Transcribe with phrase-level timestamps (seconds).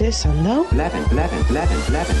[0.00, 0.66] Sis and No?
[0.72, 2.16] Levin, Levin, Levin, Levin.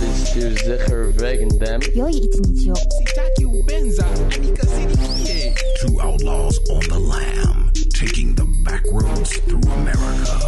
[0.00, 1.80] Bestuur sicher wegen dem.
[1.94, 2.74] Yo je iets niet, joh.
[2.74, 4.04] Sitaki ubenza,
[4.36, 10.40] anikazidi Two outlaws on the lam, taking the back roads through America.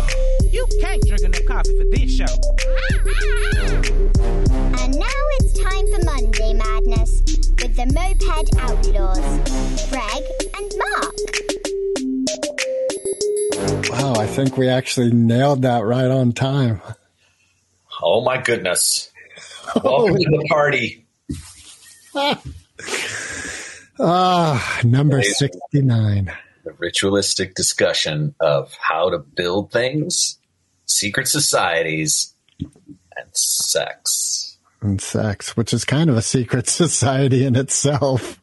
[0.50, 2.34] You can't drink enough coffee for this show.
[4.82, 7.22] And now it's time for Monday Madness
[7.62, 9.22] with the Moped Outlaws,
[9.88, 10.22] Greg
[10.58, 11.14] and Mark.
[13.92, 16.80] Wow, I think we actually nailed that right on time.
[18.02, 19.10] Oh my goodness.
[19.82, 21.06] Welcome to the party.
[24.00, 26.32] Ah, number 69.
[26.64, 30.38] The ritualistic discussion of how to build things,
[30.86, 34.58] secret societies, and sex.
[34.80, 38.40] And sex, which is kind of a secret society in itself.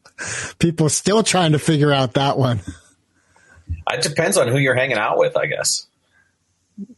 [0.60, 2.62] People still trying to figure out that one.
[3.92, 5.88] It depends on who you're hanging out with, I guess.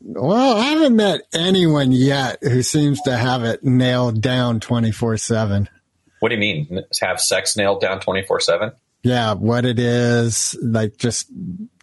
[0.01, 5.69] Well, I haven't met anyone yet who seems to have it nailed down 24 7.
[6.19, 6.83] What do you mean?
[7.01, 8.71] Have sex nailed down 24 7?
[9.03, 11.27] Yeah, what it is, like just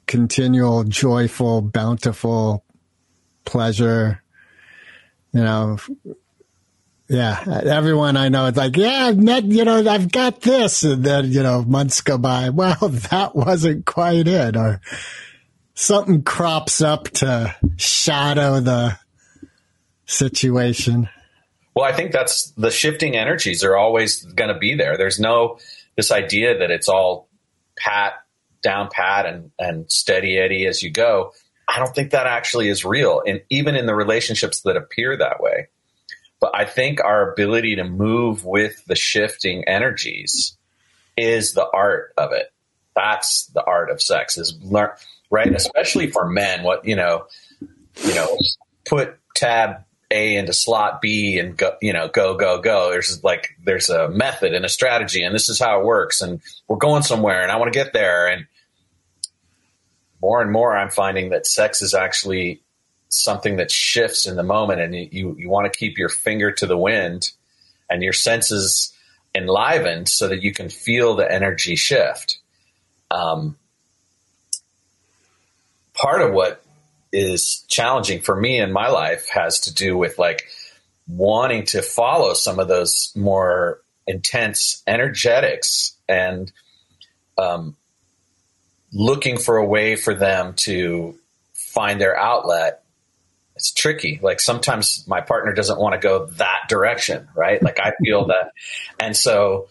[0.07, 2.65] continual, joyful, bountiful
[3.45, 4.23] pleasure.
[5.33, 5.79] You know,
[7.09, 10.83] yeah, everyone I know is like, yeah, I've met, you know, I've got this.
[10.83, 12.51] And then, you know, months go by.
[12.59, 12.77] Well,
[13.11, 14.57] that wasn't quite it.
[14.57, 14.81] Or
[15.75, 18.99] something crops up to shadow the
[20.05, 21.09] situation.
[21.75, 24.97] Well, I think that's the shifting energies are always going to be there.
[24.97, 25.59] There's no
[25.97, 27.29] this idea that it's all
[27.79, 28.15] pat
[28.63, 31.33] down pat and and steady eddy as you go.
[31.69, 35.41] I don't think that actually is real, and even in the relationships that appear that
[35.41, 35.69] way.
[36.41, 40.57] But I think our ability to move with the shifting energies
[41.17, 42.53] is the art of it.
[42.95, 44.91] That's the art of sex is learn
[45.31, 46.63] right, especially for men.
[46.63, 47.27] What you know,
[48.05, 48.37] you know,
[48.87, 52.91] put tab A into slot B and go, you know, go, go, go.
[52.91, 56.21] There's like, there's a method and a strategy and this is how it works.
[56.21, 58.27] And we're going somewhere and I want to get there.
[58.27, 58.47] And
[60.21, 62.63] more and more I'm finding that sex is actually
[63.09, 66.67] something that shifts in the moment and you, you, want to keep your finger to
[66.67, 67.31] the wind
[67.89, 68.93] and your senses
[69.35, 72.39] enlivened so that you can feel the energy shift.
[73.11, 73.57] Um,
[75.95, 76.63] part of what
[77.13, 80.47] is challenging for me in my life has to do with like
[81.07, 86.53] wanting to follow some of those more intense energetics and
[87.39, 87.77] um,
[88.93, 91.15] looking for a way for them to
[91.55, 92.83] find their outlet
[93.59, 94.21] it's tricky.
[94.23, 97.61] Like sometimes my partner doesn't want to go that direction right?
[97.63, 98.53] Like i feel that
[99.01, 99.69] and so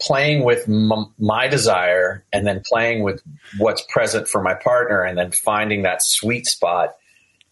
[0.00, 3.22] playing with m- my desire and then playing with
[3.58, 6.94] what's present for my partner and then finding that sweet spot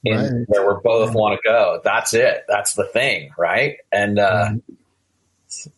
[0.04, 0.44] in Right.
[0.48, 2.44] where we both want to go that's it.
[2.48, 3.78] That's the thing right?
[3.92, 4.52] And uh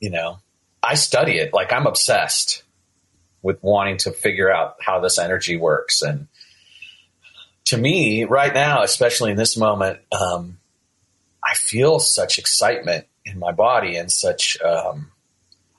[0.00, 0.38] you know
[0.82, 1.54] i study it.
[1.54, 2.62] Like i'm obsessed
[3.42, 6.28] with wanting to figure out how this energy works and
[7.64, 10.58] to me right now especially in this moment um
[11.44, 15.10] i feel such excitement in my body and such um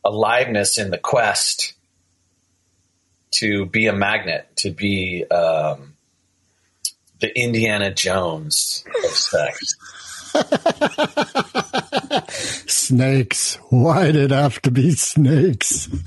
[0.03, 1.73] aliveness in the quest
[3.33, 5.95] to be a magnet, to be um,
[7.19, 9.75] the Indiana Jones of sex.
[12.67, 13.55] Snakes.
[13.69, 15.89] Why did it have to be snakes?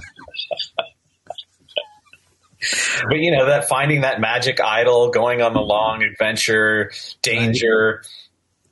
[3.08, 6.90] But you know that finding that magic idol, going on the long adventure,
[7.22, 8.02] danger,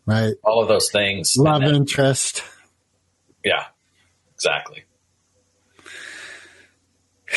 [0.07, 0.35] Right.
[0.43, 1.35] all of those things.
[1.37, 2.43] Love then- interest.
[3.45, 3.65] yeah,
[4.35, 4.85] exactly.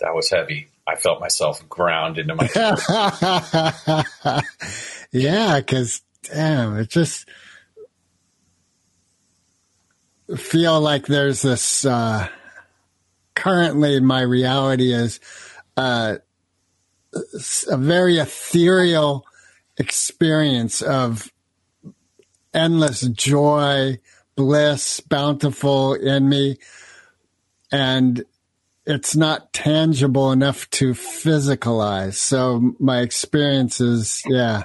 [0.00, 0.68] That was heavy.
[0.86, 2.48] I felt myself ground into my
[5.12, 7.28] yeah, because damn, it just
[10.36, 11.84] feel like there's this.
[11.84, 12.28] Uh,
[13.34, 15.20] currently, my reality is
[15.76, 16.16] uh,
[17.68, 19.26] a very ethereal
[19.78, 21.30] experience of
[22.54, 23.98] endless joy,
[24.36, 26.58] bliss, bountiful in me,
[27.70, 28.24] and
[28.84, 32.14] it's not tangible enough to physicalize.
[32.14, 34.64] So my experience is, yeah.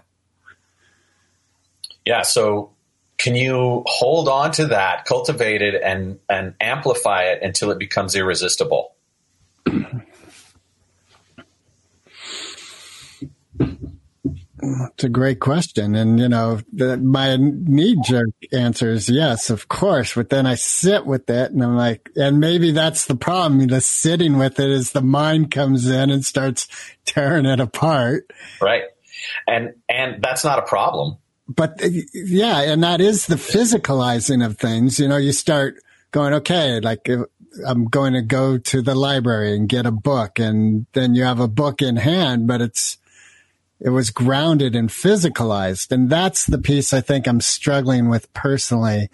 [2.06, 2.24] Yeah.
[2.24, 2.72] So
[3.18, 8.16] can you hold on to that, cultivate it, and and amplify it until it becomes
[8.16, 8.94] irresistible?
[14.60, 15.96] It's a great question.
[15.96, 20.16] And, you know, the, my knee jerk answer is yes, of course.
[20.16, 23.68] But then I sit with it and I'm like, and maybe that's the problem.
[23.68, 26.68] The sitting with it is the mind comes in and starts
[27.06, 28.32] tearing it apart.
[28.60, 28.84] Right.
[29.48, 31.18] And, and that's not a problem.
[31.48, 35.00] But uh, yeah, and that is the physicalizing of things.
[35.00, 37.10] You know, you start going, okay, like
[37.66, 41.40] I'm going to go to the library and get a book and then you have
[41.40, 42.98] a book in hand, but it's,
[43.80, 45.92] it was grounded and physicalized.
[45.92, 49.10] And that's the piece I think I'm struggling with personally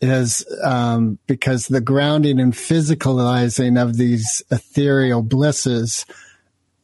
[0.00, 6.06] is, um, because the grounding and physicalizing of these ethereal blisses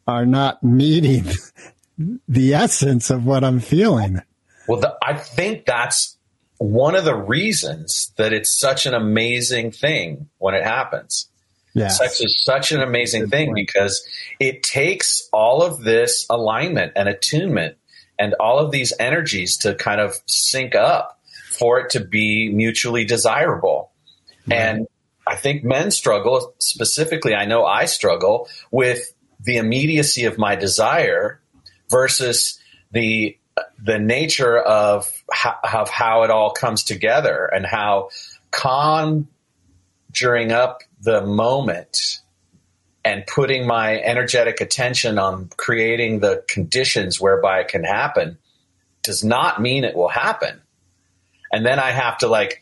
[0.06, 1.26] are not meeting
[1.98, 4.22] the essence of what I'm feeling.
[4.66, 6.16] Well, the, I think that's
[6.58, 11.28] one of the reasons that it's such an amazing thing when it happens.
[11.74, 11.88] Yeah.
[11.88, 14.06] Sex is such an amazing thing because
[14.40, 17.76] it takes all of this alignment and attunement
[18.18, 23.04] and all of these energies to kind of sync up for it to be mutually
[23.04, 23.92] desirable.
[24.50, 24.86] And
[25.26, 27.34] I think men struggle specifically.
[27.34, 31.40] I know I struggle with the immediacy of my desire
[31.90, 32.58] versus
[32.92, 33.36] the
[33.82, 38.10] the nature of how, of how it all comes together and how
[38.50, 39.26] conjuring
[40.52, 42.20] up the moment
[43.04, 48.38] and putting my energetic attention on creating the conditions whereby it can happen
[49.02, 50.60] does not mean it will happen.
[51.52, 52.60] And then I have to like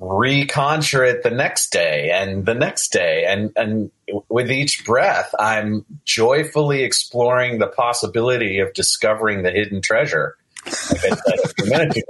[0.00, 3.90] reconjure it the next day and the next day and and
[4.28, 11.16] with each breath I'm joyfully exploring the possibility of discovering the hidden treasure like I
[11.16, 12.06] said a few minutes ago.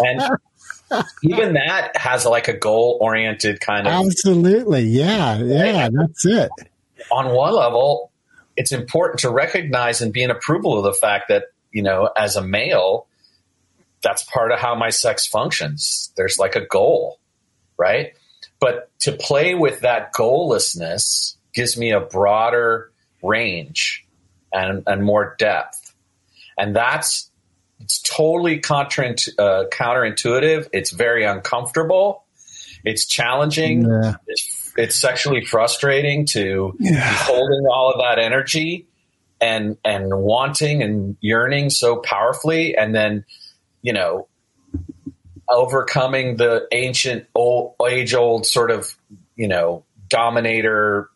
[0.00, 4.84] And even that has like a goal oriented kind of Absolutely.
[4.84, 5.38] Yeah.
[5.38, 5.88] Yeah.
[5.92, 6.50] That's it.
[7.10, 8.10] on one level,
[8.56, 12.36] it's important to recognize and be in approval of the fact that, you know, as
[12.36, 13.06] a male,
[14.02, 16.12] that's part of how my sex functions.
[16.16, 17.17] There's like a goal,
[17.78, 18.14] right?
[18.60, 22.90] But to play with that goallessness gives me a broader
[23.22, 24.06] range
[24.52, 25.94] and, and more depth.
[26.56, 27.30] And that's,
[27.80, 30.68] it's totally contra, uh, counterintuitive.
[30.72, 32.24] It's very uncomfortable.
[32.84, 33.88] It's challenging.
[33.88, 34.14] Yeah.
[34.26, 38.86] It's, it's sexually frustrating to be holding all of that energy
[39.40, 43.24] and and wanting and yearning so powerfully, and then
[43.82, 44.28] you know
[45.50, 48.94] overcoming the ancient old age old sort of
[49.36, 51.10] you know dominator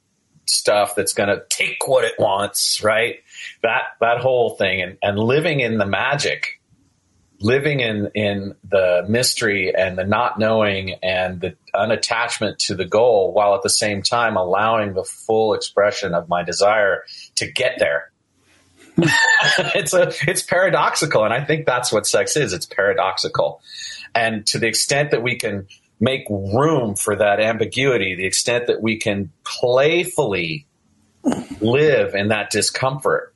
[0.46, 3.16] stuff that's going to take what it wants, right?
[3.62, 6.60] That that whole thing, and and living in the magic
[7.42, 13.32] living in in the mystery and the not knowing and the unattachment to the goal
[13.32, 17.02] while at the same time allowing the full expression of my desire
[17.34, 18.10] to get there.
[19.74, 22.52] It's a it's paradoxical and i think that's what sex is.
[22.52, 23.60] It's paradoxical
[24.14, 25.66] and to the extent that we can
[26.00, 30.66] make room for that ambiguity the extent that we can playfully
[31.60, 33.34] live in that discomfort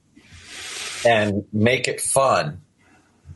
[1.05, 2.61] and make it fun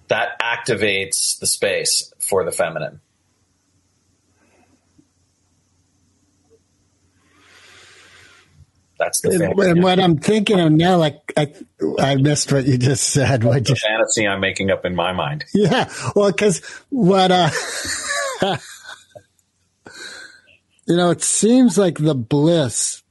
[0.08, 3.00] that activates the space for the feminine.
[9.00, 11.54] That's the And fantasy, what I'm thinking of now, like I,
[11.98, 13.44] I missed what you just said.
[13.44, 15.46] What you, the fantasy I'm making up in my mind.
[15.54, 16.58] yeah, well, because
[16.90, 17.48] what, uh,
[20.86, 23.02] you know, it seems like the bliss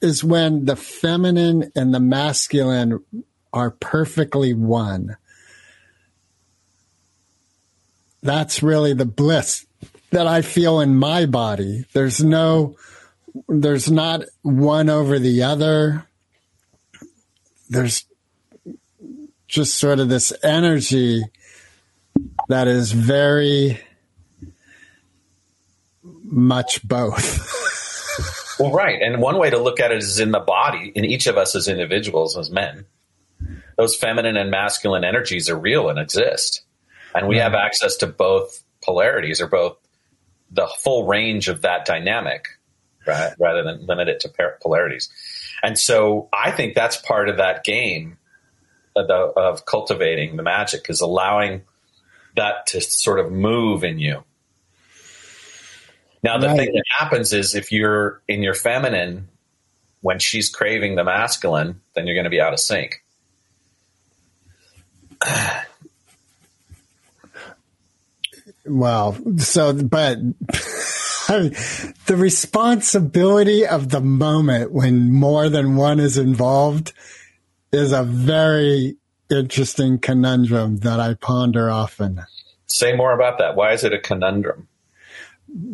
[0.00, 3.04] is when the feminine and the masculine
[3.52, 5.18] are perfectly one.
[8.22, 9.66] That's really the bliss
[10.10, 11.84] that I feel in my body.
[11.92, 12.76] There's no,
[13.48, 16.06] there's not one over the other.
[17.68, 18.04] There's
[19.48, 21.22] just sort of this energy
[22.48, 23.80] that is very
[26.24, 27.52] much both.
[28.58, 29.00] Well, right.
[29.02, 31.56] And one way to look at it is in the body, in each of us
[31.56, 32.86] as individuals, as men.
[33.76, 36.62] Those feminine and masculine energies are real and exist.
[37.14, 39.76] And we have access to both polarities or both
[40.50, 42.46] the full range of that dynamic,
[43.06, 43.32] right?
[43.38, 45.08] Rather than limit it to par- polarities.
[45.62, 48.18] And so I think that's part of that game
[48.96, 51.62] of, the, of cultivating the magic is allowing
[52.36, 54.24] that to sort of move in you.
[56.22, 56.56] Now, the Right.
[56.56, 59.28] thing that happens is if you're in your feminine,
[60.00, 63.02] when she's craving the masculine, then you're going to be out of sync.
[68.66, 70.18] Well, so, but
[72.06, 76.92] the responsibility of the moment when more than one is involved
[77.72, 78.96] is a very
[79.30, 82.22] interesting conundrum that I ponder often.
[82.66, 83.56] Say more about that.
[83.56, 84.68] Why is it a conundrum?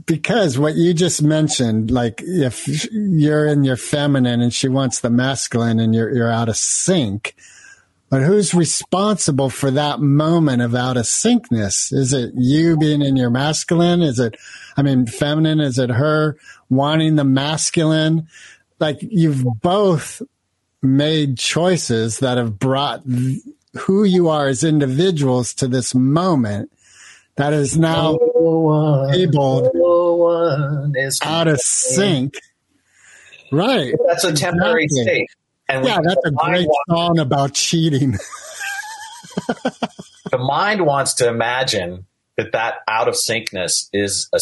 [0.07, 5.11] Because what you just mentioned, like if you're in your feminine and she wants the
[5.11, 7.35] masculine and you're, you're out of sync,
[8.11, 11.93] but who's responsible for that moment of out of syncness?
[11.93, 14.03] Is it you being in your masculine?
[14.03, 14.37] Is it,
[14.77, 15.61] I mean, feminine?
[15.61, 16.37] Is it her
[16.69, 18.27] wanting the masculine?
[18.81, 20.23] Like you've both
[20.83, 23.03] made choices that have brought
[23.79, 26.73] who you are as individuals to this moment
[27.37, 28.19] that is now
[29.13, 29.69] labeled
[31.23, 32.35] out of sync.
[33.53, 33.95] Right.
[34.07, 35.05] That's a temporary Exactly.
[35.05, 35.29] state.
[35.71, 38.13] And Yeah, that's a great song about cheating.
[40.31, 44.41] the mind wants to imagine that that out of syncness is a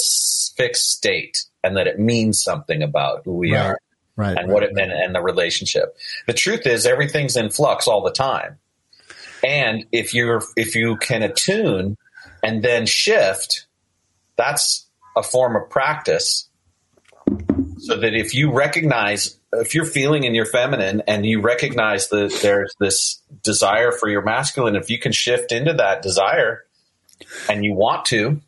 [0.56, 3.60] fixed state and that it means something about who we Right.
[3.66, 3.78] are
[4.16, 4.36] Right.
[4.36, 5.96] and right, what it meant and the relationship.
[6.26, 8.58] The truth is everything's in flux all the time.
[9.44, 11.96] And if you're if you can attune
[12.42, 13.66] and then shift,
[14.36, 16.48] that's a form of practice.
[17.78, 22.38] So that if you recognize if you're feeling in your feminine and you recognize that
[22.42, 26.64] there's this desire for your masculine, if you can shift into that desire
[27.48, 28.40] and you want to,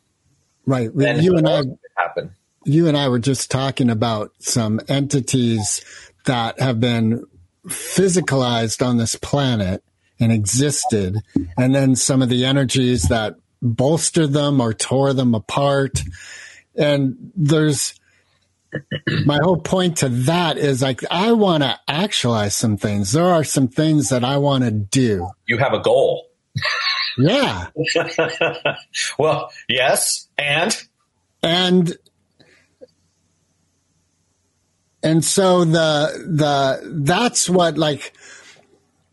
[0.65, 0.89] right.
[0.93, 1.63] then You and I,
[1.97, 2.35] happen.
[2.63, 5.83] you and I were just talking about some entities
[6.25, 7.25] that have been
[7.67, 9.83] physicalized on this planet
[10.19, 11.17] and existed,
[11.57, 16.03] and then some of the energies that bolstered them or tore them apart.
[16.75, 17.95] And there's
[19.25, 23.11] my whole point to that is like, I want to actualize some things.
[23.11, 25.29] There are some things that I want to do.
[25.45, 26.27] You have a goal.
[27.17, 27.67] Yeah.
[29.19, 30.81] well, yes, and
[31.43, 31.93] and
[35.03, 38.13] and so the the that's what like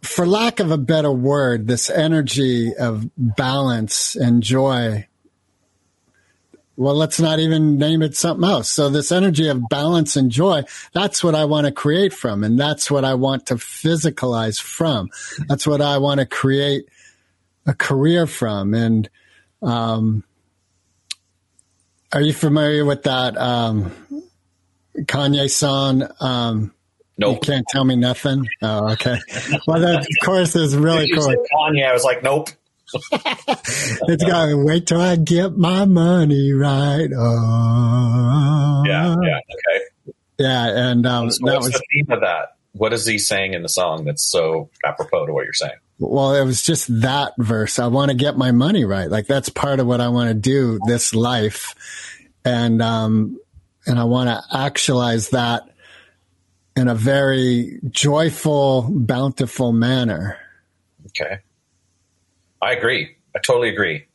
[0.03, 5.08] for lack of a better word this energy of balance and joy
[6.79, 10.63] well let's not even name it something else so this energy of balance and joy
[10.95, 15.11] that's what i want to create from and that's what i want to physicalize from
[15.49, 16.87] that's what i want to create
[17.67, 19.11] a career from and
[19.63, 20.25] um
[22.13, 23.93] are you familiar with that um,
[24.97, 26.09] Kanye song?
[26.21, 26.73] Um,
[27.19, 27.43] You nope.
[27.43, 28.47] can't tell me nothing.
[28.63, 29.19] Oh, okay.
[29.67, 31.27] Well, that chorus is really cool.
[31.55, 32.49] Kanye, I was like, nope.
[33.12, 37.09] It's got to wait till I get my money right.
[37.16, 39.85] Oh, Yeah, yeah, okay.
[40.38, 40.90] yeah.
[40.90, 42.57] And um, So that what's was the theme of that?
[42.73, 45.78] What is he saying in the song that's so apropos to what you're saying?
[46.00, 47.78] well, it was just that verse.
[47.80, 49.11] I want to get my money right.
[49.11, 51.75] Like that's part of what I want to do this life,
[52.45, 53.40] and um,
[53.85, 55.68] and I want to actualize that
[56.76, 60.38] in a very joyful, bountiful manner.
[61.07, 61.40] Okay.
[62.61, 63.17] I agree.
[63.35, 64.07] I totally agree.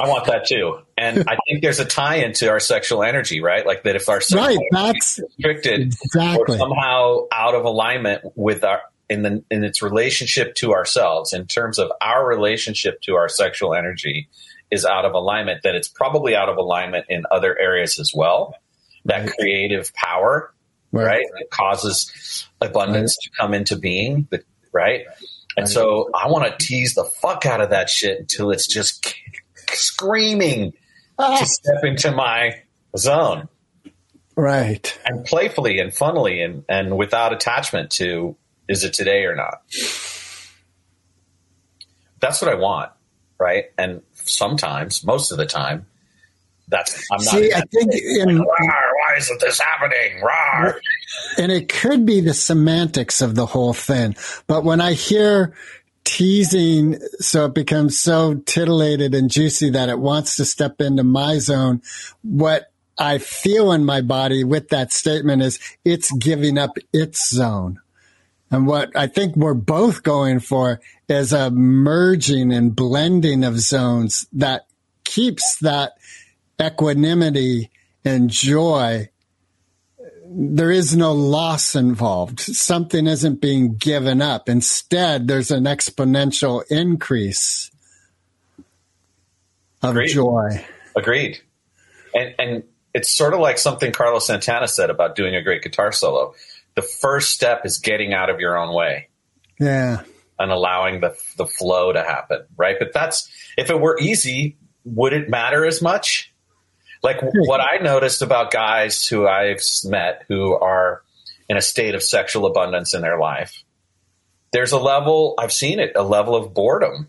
[0.00, 0.78] I want that too.
[0.96, 3.66] And I think there's a tie into our sexual energy, right?
[3.66, 4.56] Like that if our sexual Right.
[4.56, 9.62] energy That's is restricted exactly or somehow out of alignment with our in the in
[9.64, 14.28] its relationship to ourselves, in terms of our relationship to our sexual energy
[14.70, 18.54] is out of alignment, that it's probably out of alignment in other areas as well.
[19.04, 20.52] That creative power
[20.92, 21.26] right?
[21.40, 25.04] It causes abundance to come into being, but- right?
[25.56, 29.14] And so I want to tease the fuck out of that shit until it's just
[29.70, 30.78] screaming to
[31.18, 31.44] ah.
[31.44, 32.62] step into my
[32.96, 33.48] zone
[34.36, 34.98] Right.
[35.06, 38.36] and playfully and funnily and, and without attachment to
[38.68, 39.62] is it today or not.
[42.20, 42.90] That's what I want,
[43.38, 43.66] right?
[43.78, 45.86] And sometimes, most of the time,
[46.68, 47.34] that's I'm not.
[47.34, 50.20] See, I think in, Rawr, why isn't this happening?
[50.20, 50.78] Rawr.
[51.38, 54.16] And it could be the semantics of the whole thing.
[54.46, 55.54] But when I hear
[56.04, 61.38] teasing, so it becomes so titillated and juicy that it wants to step into my
[61.38, 61.82] zone,
[62.22, 67.80] what I feel in my body with that statement is it's giving up its zone.
[68.50, 74.26] And what I think we're both going for is a merging and blending of zones
[74.32, 74.66] that
[75.04, 75.94] keeps that
[76.62, 77.70] equanimity
[78.04, 79.08] and joy
[80.38, 82.40] there is no loss involved.
[82.40, 84.48] Something isn't being given up.
[84.50, 87.70] Instead, there's an exponential increase
[89.82, 90.08] of Agreed.
[90.08, 90.64] joy.
[90.94, 91.40] Agreed.
[92.14, 92.62] And and
[92.92, 96.34] it's sort of like something Carlos Santana said about doing a great guitar solo.
[96.74, 99.08] The first step is getting out of your own way
[99.58, 100.02] Yeah.
[100.38, 102.76] and allowing the the flow to happen, right?
[102.78, 106.32] But that's if it were easy, would it matter as much?
[107.02, 111.02] Like what I noticed about guys who I've met who are
[111.48, 113.64] in a state of sexual abundance in their life
[114.52, 117.08] there's a level I've seen it, a level of boredom,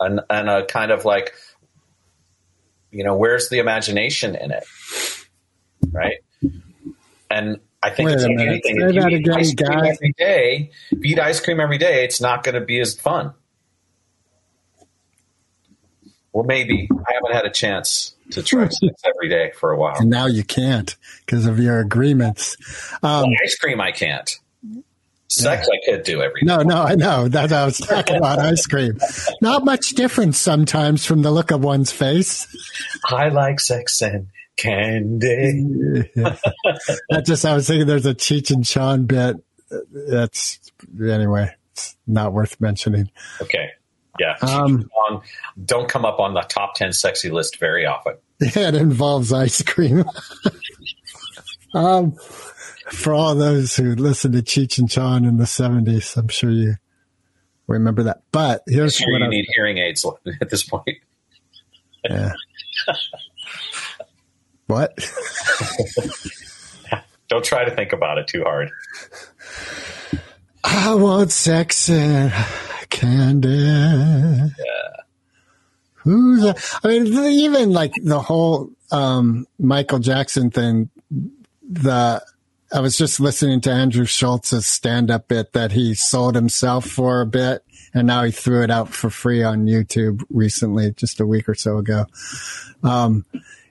[0.00, 1.32] and and a kind of like,
[2.90, 4.64] you know, where's the imagination in it,
[5.92, 6.18] right?
[7.30, 8.80] And I think Wait it's a like anything.
[8.80, 9.96] If you eat again, ice cream guys.
[9.96, 12.98] every day, if you eat ice cream every day, it's not going to be as
[12.98, 13.34] fun.
[16.34, 19.94] Well, maybe I haven't had a chance to try sex every day for a while.
[19.96, 22.56] And now you can't because of your agreements.
[23.04, 24.28] Um, ice cream, I can't.
[25.28, 26.46] Sex, I could do every day.
[26.46, 27.28] no, no, I know.
[27.28, 28.98] That's what I was talking about ice cream.
[29.40, 32.46] Not much difference sometimes from the look of one's face.
[33.08, 34.26] I like sex and
[34.56, 36.10] candy.
[37.10, 39.36] That just, I was thinking there's a Cheech and Chong bit.
[39.92, 40.60] That's,
[41.00, 43.10] anyway, it's not worth mentioning.
[43.40, 43.70] Okay.
[44.18, 44.36] Yeah.
[44.42, 44.88] Um,
[45.64, 48.14] don't come up on the top 10 sexy list very often.
[48.40, 50.04] Yeah, it involves ice cream.
[51.74, 52.12] um,
[52.90, 56.74] for all those who listened to Cheech and Chong in the 70s, I'm sure you
[57.66, 58.22] remember that.
[58.30, 60.04] But here's Sure, what you I, need hearing aids
[60.40, 60.88] at this point.
[62.08, 62.32] yeah.
[64.66, 64.96] what?
[67.28, 68.70] Don't try to think about it too hard.
[70.62, 72.32] I want sex and
[72.94, 73.48] candy.
[73.48, 74.48] Yeah.
[75.94, 76.80] Who's that?
[76.84, 80.90] I mean, even like the whole um, Michael Jackson thing.
[81.68, 82.22] The
[82.72, 87.26] I was just listening to Andrew Schulz's stand-up bit that he sold himself for a
[87.26, 91.48] bit, and now he threw it out for free on YouTube recently, just a week
[91.48, 92.06] or so ago.
[92.82, 93.24] Um,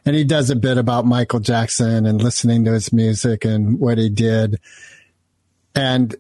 [0.05, 3.97] and he does a bit about Michael Jackson and listening to his music and what
[3.97, 4.59] he did.
[5.75, 6.15] And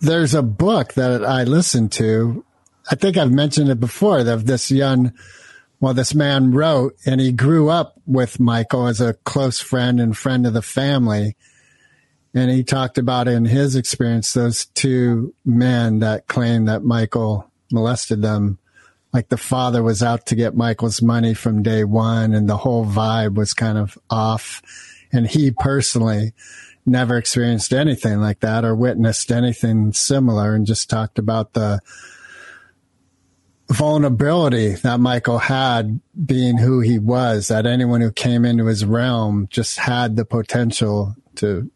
[0.00, 2.44] there's a book that I listened to.
[2.90, 5.12] I think I've mentioned it before of this young,
[5.78, 10.16] well, this man wrote and he grew up with Michael as a close friend and
[10.16, 11.36] friend of the family.
[12.34, 18.22] And he talked about in his experience, those two men that claimed that Michael molested
[18.22, 18.58] them.
[19.12, 22.86] Like the father was out to get Michael's money from day one and the whole
[22.86, 24.62] vibe was kind of off.
[25.12, 26.32] And he personally
[26.86, 31.80] never experienced anything like that or witnessed anything similar and just talked about the
[33.70, 39.46] vulnerability that Michael had being who he was, that anyone who came into his realm
[39.50, 41.70] just had the potential to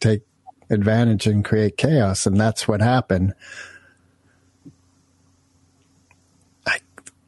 [0.00, 0.22] take
[0.68, 2.26] advantage and create chaos.
[2.26, 3.34] And that's what happened.
[6.66, 6.78] I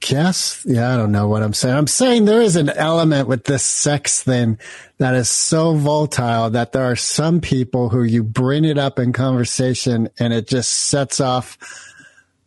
[0.09, 1.77] guess, yeah, I don't know what I'm saying.
[1.77, 4.59] I'm saying there is an element with this sex thing
[4.97, 9.13] that is so volatile that there are some people who you bring it up in
[9.13, 11.59] conversation and it just sets off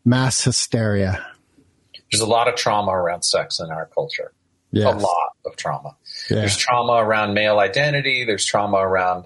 [0.04, 1.24] mass hysteria.
[2.12, 4.32] There's a lot of trauma around sex in our culture.
[4.72, 4.96] Yes.
[4.96, 5.96] A lot of trauma.
[6.30, 6.38] Yeah.
[6.38, 8.26] There's trauma around male identity.
[8.26, 9.26] There's trauma around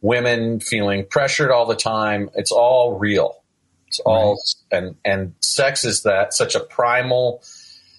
[0.00, 2.30] women feeling pressured all the time.
[2.34, 3.42] It's all real.
[3.88, 4.40] It's all
[4.72, 7.42] and and sex is that such a primal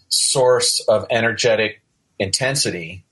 [0.10, 1.82] source of energetic
[2.20, 3.06] intensity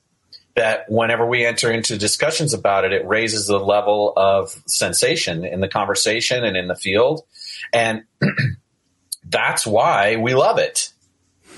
[0.56, 5.62] that whenever we enter into discussions about it, it raises the level of sensation in
[5.62, 7.24] the conversation and in the field.
[7.72, 8.04] And
[9.26, 10.94] that's why we love it.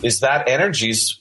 [0.01, 1.19] Is that energy's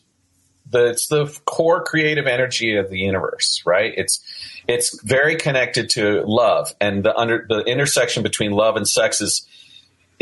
[0.70, 3.92] the it's the core creative energy of the universe, right?
[3.96, 4.22] It's
[4.66, 9.46] it's very connected to love and the under the intersection between love and sex is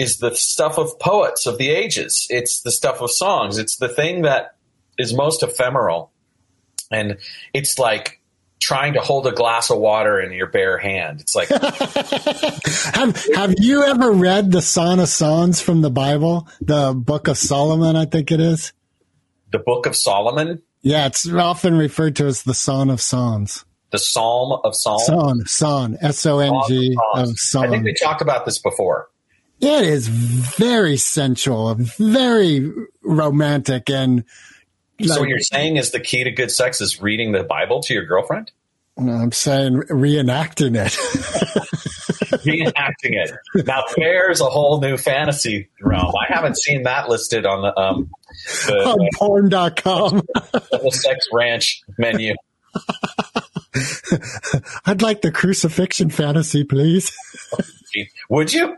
[0.02, 2.26] is the stuff of poets of the ages.
[2.28, 3.58] It's the stuff of songs.
[3.58, 4.56] It's the thing that
[4.98, 6.10] is most ephemeral.
[6.90, 7.18] And
[7.54, 8.20] it's like
[8.60, 11.20] trying to hold a glass of water in your bare hand.
[11.20, 11.48] It's like
[12.94, 17.38] Have Have you ever read the Song of Songs from the Bible, the Book of
[17.38, 17.96] Solomon?
[17.96, 18.72] I think it is.
[19.50, 23.64] the Book of Solomon, Yeah, it's often referred to as the Song of Songs.
[23.90, 24.74] the Psalm of.
[24.74, 29.08] Song, song, S O N G of I think we talked about this before.
[29.62, 32.72] It is very sensual, very
[33.02, 34.24] romantic, and
[35.00, 37.94] so what you're saying is the key to good sex is reading the Bible to
[37.94, 38.50] your girlfriend?
[38.98, 40.92] I'm saying reenacting it.
[42.44, 43.32] reenacting it.
[43.66, 46.12] Now, there's a whole new fantasy realm.
[46.14, 48.10] I haven't seen that listed on the um
[48.66, 50.22] the, on porn.com.
[50.52, 52.34] the sex ranch menu.
[54.84, 57.12] I'd like the crucifixion fantasy, please.
[58.28, 58.76] Would you?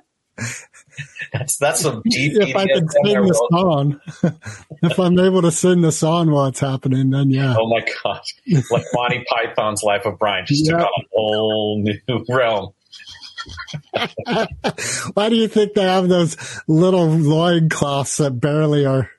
[1.33, 2.33] That's that's some deep.
[2.37, 4.00] if I can sing the song,
[4.83, 7.54] if I'm able to sing the song while it's happening, then yeah.
[7.59, 8.35] Oh my gosh!
[8.70, 12.72] Like Monty Python's Life of Brian just took on a whole new realm.
[15.14, 19.11] Why do you think they have those little loincloths that barely are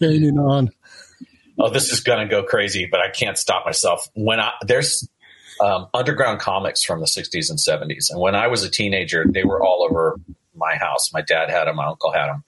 [0.00, 0.70] hanging on?
[1.58, 4.08] Oh, this is gonna go crazy, but I can't stop myself.
[4.14, 5.08] When I there's
[5.60, 8.10] um, underground comics from the 60s and 70s.
[8.10, 10.20] And when I was a teenager, they were all over
[10.56, 11.12] my house.
[11.12, 12.44] My dad had them, my uncle had them.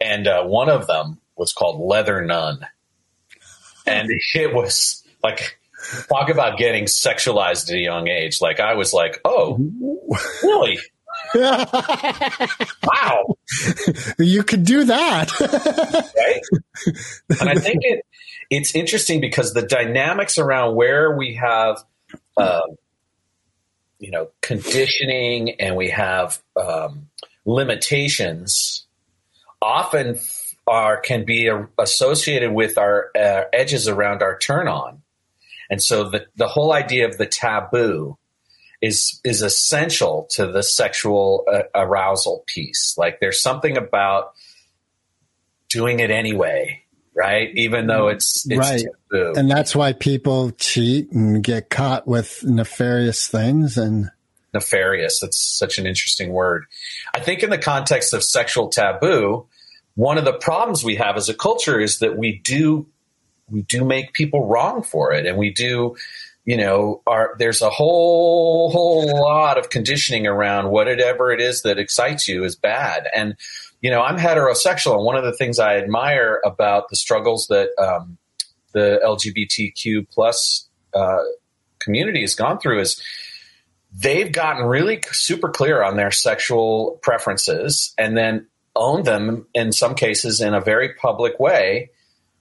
[0.00, 2.66] And uh, one of them was called Leather Nun.
[3.86, 5.58] And it was like,
[6.08, 8.40] talk about getting sexualized at a young age.
[8.40, 9.58] Like, I was like, oh,
[10.42, 10.78] really?
[11.34, 13.36] wow.
[14.18, 15.30] you could do that.
[16.16, 16.40] right?
[17.40, 18.04] And I think it
[18.50, 21.78] it's interesting because the dynamics around where we have,
[22.36, 22.76] um,
[24.00, 27.08] you know, conditioning and we have um,
[27.44, 28.86] limitations,
[29.60, 30.18] often
[30.66, 35.02] are can be a, associated with our uh, edges around our turn on,
[35.68, 38.16] and so the the whole idea of the taboo
[38.80, 42.94] is is essential to the sexual uh, arousal piece.
[42.96, 44.32] Like there's something about
[45.68, 46.82] doing it anyway,
[47.14, 47.50] right?
[47.54, 48.84] Even though it's, it's right.
[49.10, 49.34] taboo.
[49.36, 54.10] And that's why people cheat and get caught with nefarious things and
[54.52, 55.20] nefarious.
[55.20, 56.64] That's such an interesting word.
[57.14, 59.46] I think in the context of sexual taboo,
[59.94, 62.86] one of the problems we have as a culture is that we do
[63.48, 65.96] we do make people wrong for it and we do
[66.44, 71.78] you know, are there's a whole whole lot of conditioning around whatever it is that
[71.78, 73.06] excites you is bad.
[73.14, 73.36] And
[73.80, 77.70] you know, I'm heterosexual, and one of the things I admire about the struggles that
[77.78, 78.18] um,
[78.72, 81.22] the LGBTQ plus uh,
[81.78, 83.00] community has gone through is
[83.92, 89.94] they've gotten really super clear on their sexual preferences, and then own them in some
[89.94, 91.90] cases in a very public way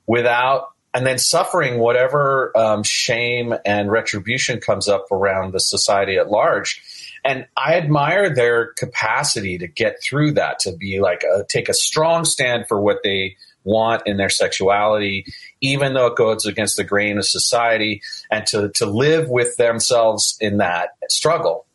[0.06, 6.30] without and then suffering whatever um, shame and retribution comes up around the society at
[6.30, 6.82] large.
[7.24, 11.74] And I admire their capacity to get through that, to be like a, take a
[11.74, 13.36] strong stand for what they
[13.70, 15.26] want in their sexuality,
[15.62, 18.02] even though it goes against the grain of society,
[18.32, 21.66] and to to live with themselves in that struggle.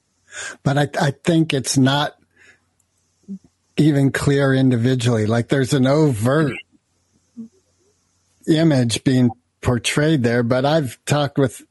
[0.62, 2.18] But I, I think it's not
[3.76, 5.26] even clear individually.
[5.26, 6.54] Like there's an overt
[8.46, 9.30] image being
[9.60, 11.62] portrayed there, but I've talked with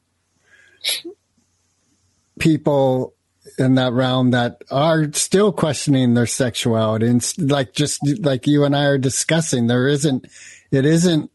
[2.39, 3.13] people
[3.57, 8.75] in that realm that are still questioning their sexuality and like just like you and
[8.75, 10.27] I are discussing, there isn't,
[10.71, 11.31] it isn't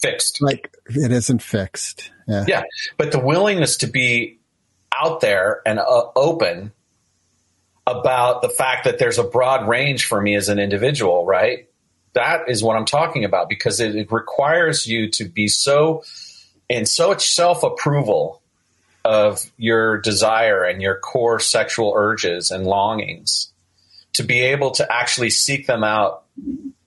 [0.00, 0.40] fixed.
[0.40, 2.10] Like it isn't fixed.
[2.28, 2.44] Yeah.
[2.46, 2.62] Yeah.
[2.96, 4.40] But the willingness to be
[4.94, 6.72] out there and uh, open
[7.86, 11.68] about the fact that there's a broad range for me as an individual, right?
[12.14, 16.04] that is what I'm talking about because it, it requires you to be so
[16.68, 18.41] in so much self approval
[19.04, 23.52] of your desire and your core sexual urges and longings
[24.14, 26.24] to be able to actually seek them out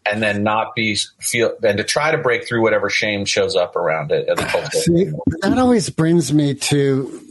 [0.06, 3.75] and then not be feel and to try to break through whatever shame shows up
[3.75, 4.28] around it
[4.71, 7.21] See, that always brings me to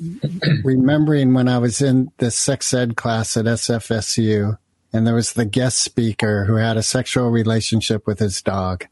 [0.65, 4.59] remembering when I was in the sex ed class at SFSU
[4.95, 8.87] and there was the guest speaker who had a sexual relationship with his dog.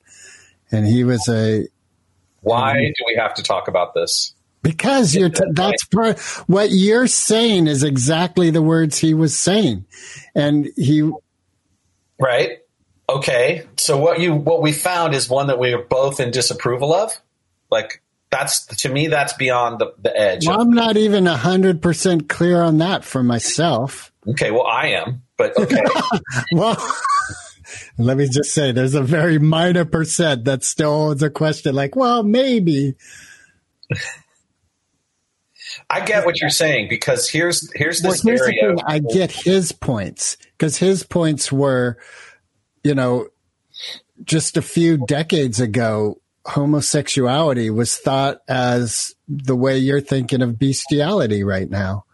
[0.73, 1.69] And he was a.
[2.41, 4.35] Why do we have to talk about this?
[4.63, 9.85] Because you're t- that's part, what you're saying is exactly the words he was saying,
[10.35, 11.11] and he.
[12.21, 12.59] Right.
[13.09, 13.67] Okay.
[13.77, 17.13] So what you what we found is one that we are both in disapproval of.
[17.71, 20.47] Like that's to me that's beyond the, the edge.
[20.47, 24.13] Well, I'm not even hundred percent clear on that for myself.
[24.29, 24.53] Okay.
[24.53, 25.83] Well, I am but okay.
[26.53, 26.77] well,
[27.99, 31.97] let me just say there's a very minor percent that still holds a question like,
[31.97, 32.95] well, maybe.
[35.91, 38.77] I get what you're saying because here's here's this well, here's area.
[38.87, 41.99] I get his points because his points were,
[42.85, 43.29] you know,
[44.25, 51.45] just a few decades ago, homosexuality was thought as the way you're thinking of bestiality
[51.45, 52.05] right now.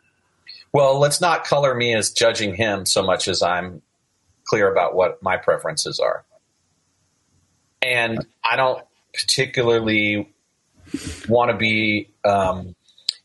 [0.72, 3.82] Well, let's not color me as judging him so much as I'm
[4.44, 6.24] clear about what my preferences are.
[7.80, 8.82] And I don't
[9.14, 10.32] particularly
[11.28, 12.74] want to be um,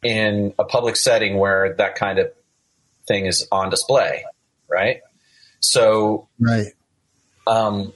[0.04, 2.32] in a public setting where that kind of
[3.08, 4.26] thing is on display,
[4.68, 5.02] right?
[5.60, 6.68] So, right.
[7.48, 7.94] Um,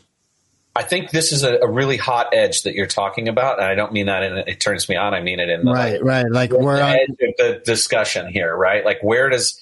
[0.75, 3.73] I think this is a, a, really hot edge that you're talking about, and I
[3.73, 5.13] don't mean that in it turns me on.
[5.13, 6.29] I mean it in the right, right.
[6.29, 8.85] Like we're on the discussion here, right?
[8.85, 9.59] Like where does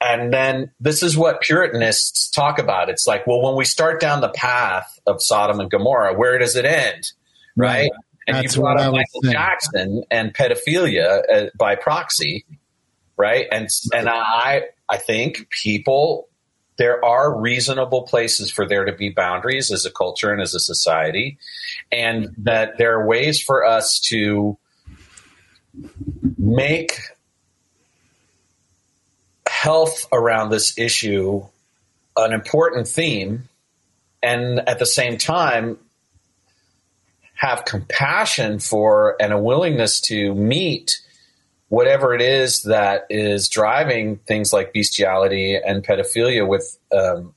[0.00, 2.88] and then this is what Puritanists talk about.
[2.88, 6.56] It's like, well, when we start down the path of Sodom and Gomorrah, where does
[6.56, 7.12] it end,
[7.56, 7.90] right?
[7.90, 7.90] right.
[8.26, 9.32] And That's you brought up Michael saying.
[9.32, 12.44] Jackson and pedophilia uh, by proxy,
[13.16, 13.46] right?
[13.50, 16.28] And and I I think people
[16.76, 20.60] there are reasonable places for there to be boundaries as a culture and as a
[20.60, 21.38] society,
[21.90, 24.58] and that there are ways for us to
[26.36, 26.98] make
[29.48, 31.44] health around this issue
[32.16, 33.48] an important theme
[34.22, 35.78] and at the same time
[37.36, 41.00] have compassion for and a willingness to meet
[41.68, 47.34] whatever it is that is driving things like bestiality and pedophilia with um,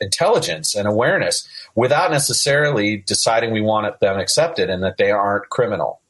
[0.00, 6.00] intelligence and awareness without necessarily deciding we want them accepted and that they aren't criminal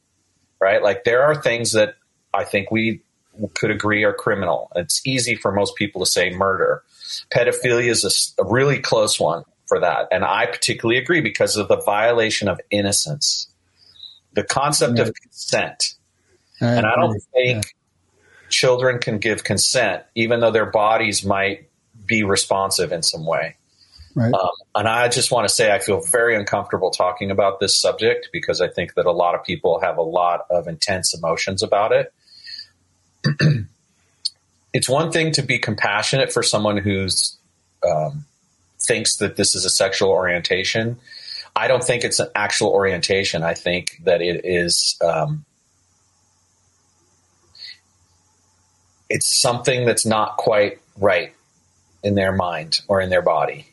[0.59, 0.81] right?
[0.81, 1.95] Like there are things that
[2.33, 3.01] i think we
[3.53, 4.71] could agree are criminal.
[4.75, 6.83] It's easy for most people to say murder.
[7.33, 11.77] Pedophilia is a really close one for that and i particularly agree because of the
[11.77, 13.47] violation of innocence
[14.33, 15.95] the concept of consent
[16.59, 17.75] and I don't think
[18.49, 21.69] children can give consent, even though their bodies might
[22.05, 23.55] be responsive in some way.
[24.13, 24.33] Right.
[24.33, 28.29] Um, and I just want to say I feel very uncomfortable talking about this subject
[28.31, 31.91] because I think that a lot of people have a lot of intense emotions about
[31.91, 32.13] it.
[34.73, 37.37] it's one thing to be compassionate for someone who's
[37.85, 38.25] um,
[38.85, 40.97] thinks that this is a sexual orientation.
[41.55, 43.43] I don't think it's an actual orientation.
[43.43, 44.97] I think that it is.
[45.03, 45.45] Um,
[49.09, 51.33] it's something that's not quite right
[52.03, 53.67] in their mind or in their body.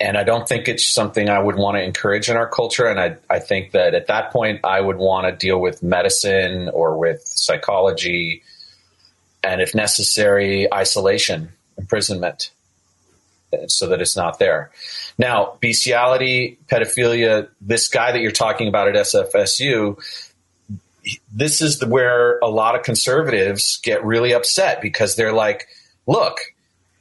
[0.00, 2.86] And I don't think it's something I would want to encourage in our culture.
[2.86, 6.70] And I, I think that at that point, I would want to deal with medicine
[6.70, 8.42] or with psychology,
[9.42, 12.50] and if necessary, isolation, imprisonment,
[13.68, 14.70] so that it's not there.
[15.18, 19.98] Now, bestiality, pedophilia, this guy that you're talking about at SFSU,
[21.32, 25.66] this is the, where a lot of conservatives get really upset because they're like,
[26.06, 26.38] look,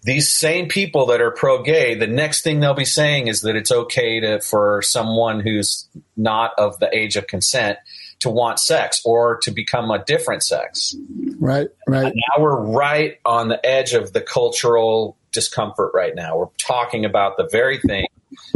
[0.04, 3.56] these same people that are pro gay, the next thing they'll be saying is that
[3.56, 7.78] it's okay to for someone who's not of the age of consent
[8.20, 10.96] to want sex or to become a different sex.
[11.38, 12.14] Right, right.
[12.14, 16.38] Now we're right on the edge of the cultural discomfort right now.
[16.38, 18.08] We're talking about the very thing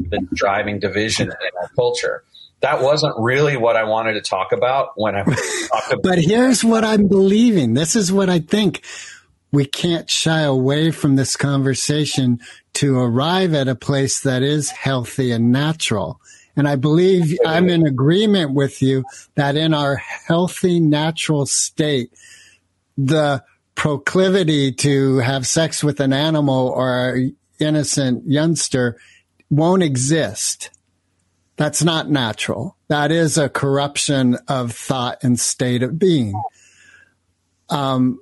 [0.10, 2.24] that's driving division in our culture.
[2.62, 6.64] That wasn't really what I wanted to talk about when I talked about But here's
[6.64, 7.74] what I'm believing.
[7.74, 8.84] This is what I think.
[9.52, 12.40] We can't shy away from this conversation
[12.76, 16.20] to arrive at a place that is healthy and natural.
[16.56, 19.04] And I believe I'm in agreement with you
[19.36, 22.12] that in our healthy, natural state,
[22.98, 23.44] the
[23.76, 28.98] proclivity to have sex with an animal or an innocent youngster
[29.50, 30.70] won't exist.
[31.56, 32.76] That's not natural.
[32.88, 36.34] That is a corruption of thought and state of being.
[37.70, 38.20] Um,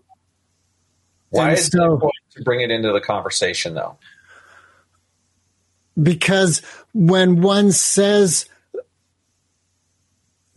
[1.30, 3.98] why is it so- important to bring it into the conversation though?
[6.02, 6.62] because
[6.94, 8.46] when one says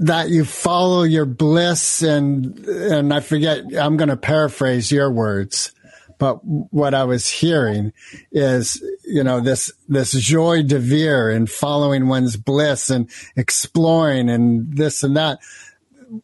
[0.00, 5.72] that you follow your bliss and and I forget I'm going to paraphrase your words
[6.18, 7.92] but what I was hearing
[8.32, 14.76] is you know this this joie de vivre and following one's bliss and exploring and
[14.76, 15.38] this and that.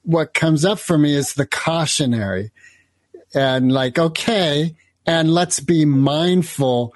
[0.02, 2.52] What comes up for me is the cautionary
[3.34, 4.74] and like okay
[5.06, 6.94] and let's be mindful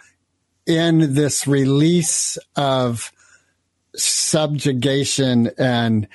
[0.66, 3.12] in this release of
[3.96, 6.08] subjugation and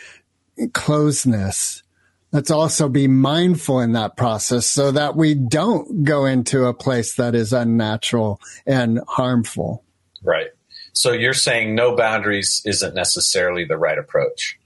[0.73, 1.83] closeness,
[2.31, 7.15] let's also be mindful in that process so that we don't go into a place
[7.15, 9.83] that is unnatural and harmful.
[10.23, 10.49] Right.
[10.93, 14.59] So you're saying no boundaries isn't necessarily the right approach.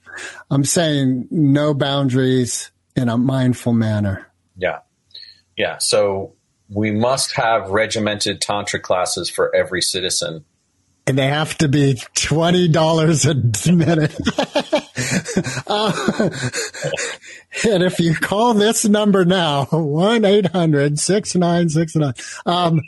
[0.50, 4.26] I'm saying no boundaries in a mindful manner.
[4.56, 4.80] Yeah.
[5.56, 5.78] Yeah.
[5.78, 6.34] So
[6.68, 10.44] we must have regimented tantra classes for every citizen.
[11.06, 14.18] And they have to be $20 a minute.
[15.66, 16.30] Uh,
[17.64, 22.14] and if you call this number now, 1 800 6969,
[22.46, 22.80] um,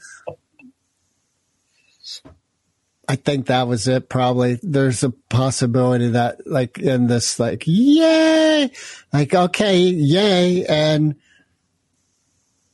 [3.08, 4.58] I think that was it probably.
[4.62, 8.70] There's a possibility that like in this like, yay,
[9.12, 10.64] like, okay, yay.
[10.64, 11.16] And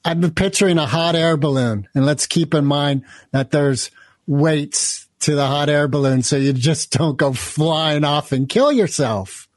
[0.05, 3.91] I'm picturing a hot air balloon and let's keep in mind that there's
[4.27, 8.73] weights to the hot air balloon so you just don't go flying off and kill
[8.73, 9.49] yourself.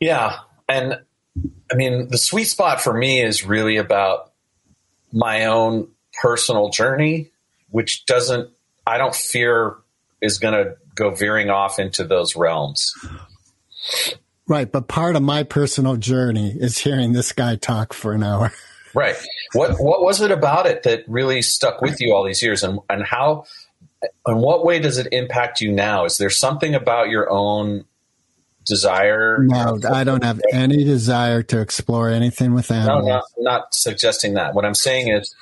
[0.00, 0.38] Yeah.
[0.68, 1.00] And
[1.70, 4.32] I mean, the sweet spot for me is really about
[5.12, 5.88] my own
[6.20, 7.30] personal journey,
[7.70, 8.50] which doesn't,
[8.86, 9.76] I don't fear
[10.20, 12.92] is going to go veering off into those realms.
[14.48, 18.52] Right, but part of my personal journey is hearing this guy talk for an hour.
[18.94, 19.16] Right.
[19.52, 22.80] What what was it about it that really stuck with you all these years, and
[22.88, 23.44] and how,
[24.26, 26.04] in what way does it impact you now?
[26.04, 27.84] Is there something about your own
[28.64, 29.38] desire?
[29.40, 32.86] No, I don't have any desire to explore anything with that.
[32.86, 33.08] No, animals.
[33.08, 34.54] not not suggesting that.
[34.54, 35.34] What I'm saying is,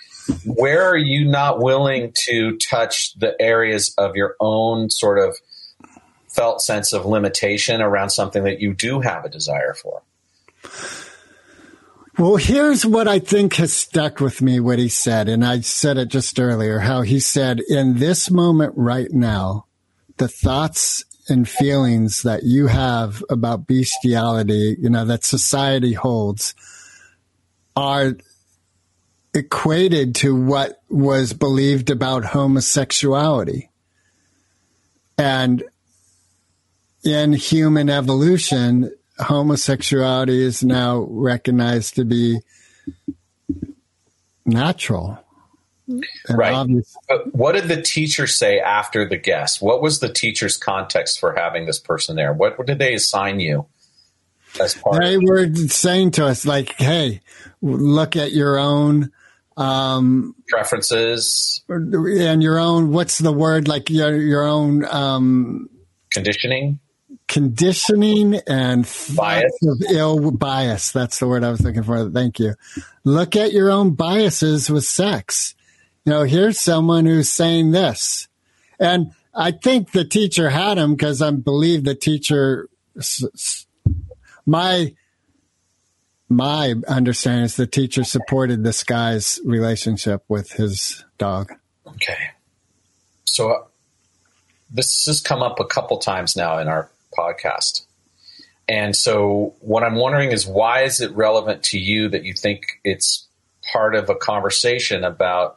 [0.44, 5.36] where are you not willing to touch the areas of your own sort of
[6.28, 10.02] felt sense of limitation around something that you do have a desire for?
[12.18, 15.28] Well, here's what I think has stuck with me, what he said.
[15.28, 19.66] And I said it just earlier, how he said, in this moment right now,
[20.16, 26.54] the thoughts and feelings that you have about bestiality, you know, that society holds
[27.76, 28.16] are
[29.34, 33.68] equated to what was believed about homosexuality.
[35.18, 35.62] And
[37.04, 42.40] in human evolution, homosexuality is now recognized to be
[44.44, 45.18] natural.
[46.28, 46.52] Right.
[46.52, 46.96] obvious-
[47.30, 49.62] what did the teacher say after the guest?
[49.62, 52.32] What was the teacher's context for having this person there?
[52.32, 53.66] What, what did they assign you
[54.60, 57.20] as part they of were saying to us, like, hey,
[57.62, 59.12] look at your own,
[59.56, 63.68] um, preferences, and your own, what's the word?
[63.68, 65.70] Like your, your own, um,
[66.10, 66.80] conditioning?
[67.28, 68.84] Conditioning and
[69.16, 69.58] Bias.
[69.62, 70.92] of ill bias.
[70.92, 72.08] That's the word I was looking for.
[72.10, 72.54] Thank you.
[73.04, 75.54] Look at your own biases with sex.
[76.04, 78.28] You know, here's someone who's saying this.
[78.78, 82.68] And I think the teacher had him because I believe the teacher,
[84.46, 84.94] my,
[86.28, 91.52] my understanding is the teacher supported this guy's relationship with his dog.
[91.86, 92.30] Okay.
[93.24, 93.64] So uh,
[94.70, 97.86] this has come up a couple times now in our podcast.
[98.68, 102.80] And so what I'm wondering is why is it relevant to you that you think
[102.82, 103.26] it's
[103.72, 105.56] part of a conversation about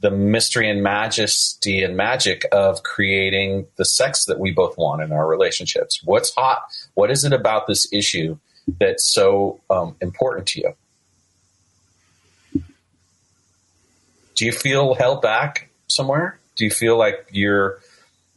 [0.00, 5.12] the mystery and majesty and magic of creating the sex that we both want in
[5.12, 6.02] our relationships?
[6.04, 6.62] What's hot?
[6.94, 8.36] What is it about this issue
[8.80, 12.62] that's so um, important to you?
[14.34, 16.38] Do you feel held back somewhere?
[16.56, 17.78] Do you feel like you're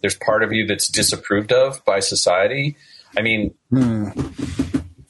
[0.05, 2.77] there's part of you that's disapproved of by society?
[3.17, 3.55] I mean,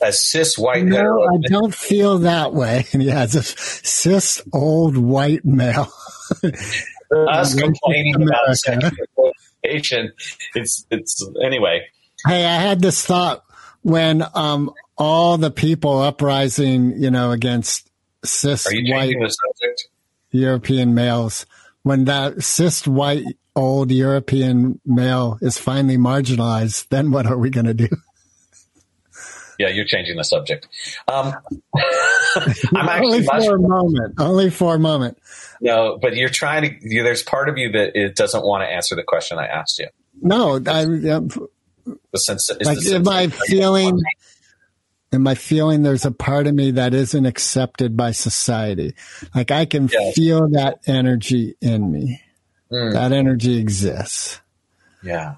[0.01, 0.89] as cis white Hmm.
[0.89, 2.85] No, hetero, I don't feel that way.
[2.93, 5.91] Yeah, as a cis old white male.
[7.11, 10.13] us complaining about sexual orientation,
[10.53, 11.85] it's it's anyway.
[12.25, 13.43] Hey, I had this thought
[13.81, 17.91] when um all the people uprising, you know, against
[18.23, 19.17] cis white?
[20.31, 21.45] European males,
[21.83, 27.65] when that cis white old European male is finally marginalized, then what are we going
[27.67, 27.87] to do?
[29.57, 30.67] Yeah, you're changing the subject.
[31.07, 31.33] Um,
[32.75, 34.15] I'm Only actually much for a moment.
[34.19, 35.17] Only for a moment.
[35.61, 36.75] no, but you're trying to.
[36.81, 39.79] You, there's part of you that it doesn't want to answer the question I asked
[39.79, 39.87] you.
[40.21, 44.01] No, I, am The sense is like, the am I feeling?
[45.13, 48.93] Am I feeling there's a part of me that isn't accepted by society?
[49.33, 50.15] Like I can Yes.
[50.15, 52.19] feel that energy in me.
[52.71, 52.93] Mm.
[52.93, 54.41] That energy exists.
[55.03, 55.35] Yeah.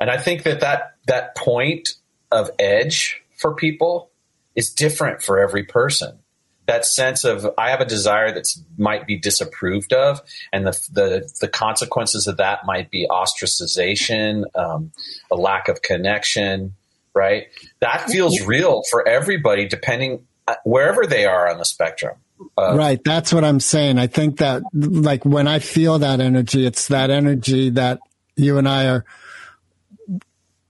[0.00, 1.94] And I think that that, that point
[2.30, 4.10] of edge for people
[4.54, 6.18] is different for every person.
[6.66, 8.44] That sense of I have a desire that
[8.76, 10.20] might be disapproved of,
[10.52, 14.92] and the the, the consequences of that might be ostracization, um,
[15.30, 16.74] a lack of connection,
[17.14, 17.46] right?
[17.80, 22.16] That feels real for everybody, depending uh, wherever they are on the spectrum.
[22.56, 23.00] Uh, right.
[23.04, 23.98] That's what I'm saying.
[23.98, 28.00] I think that like when I feel that energy, it's that energy that
[28.36, 29.04] you and I are,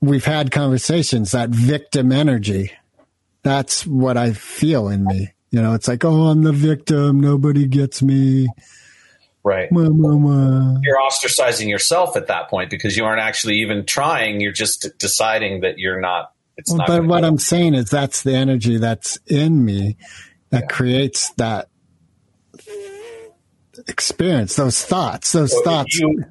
[0.01, 2.73] we've had conversations, that victim energy.
[3.43, 5.33] That's what I feel in me.
[5.51, 7.21] You know, it's like, oh, I'm the victim.
[7.21, 8.49] Nobody gets me.
[9.43, 9.69] Right.
[9.73, 14.41] You're ostracizing yourself at that point because you aren't actually even trying.
[14.41, 16.33] You're just deciding that you're not.
[16.59, 16.87] It's not.
[16.87, 17.29] but what go.
[17.29, 19.97] I'm saying is that's the energy that's in me
[20.51, 21.69] that creates that
[23.87, 25.95] experience, those thoughts, those So thoughts.
[25.95, 26.25] If you,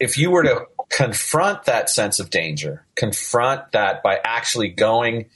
[0.00, 5.26] if you were to confront that sense of danger, confront that by actually going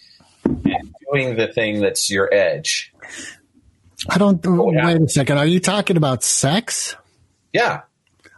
[0.45, 2.93] and doing the thing that's your edge.
[4.09, 4.87] I don't, yeah.
[4.87, 5.39] wait a second.
[5.39, 6.97] Are you talking about sex?
[7.53, 7.83] Yeah.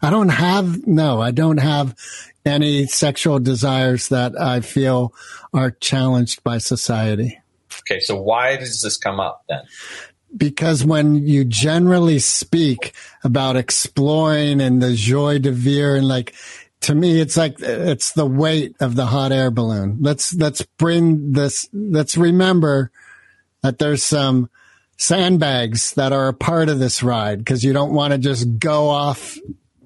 [0.02, 1.94] I don't have, no, I don't have
[2.44, 5.12] any sexual desires that I feel
[5.53, 7.39] are challenged by society.
[7.81, 8.01] Okay.
[8.01, 9.62] So why does this come up then?
[10.37, 16.35] because when you generally speak about exploring and the joie de vivre and like
[16.81, 21.33] to me it's like it's the weight of the hot air balloon let's let's bring
[21.33, 22.91] this let's remember
[23.62, 24.49] that there's some
[24.97, 28.89] sandbags that are a part of this ride because you don't want to just go
[28.89, 29.37] off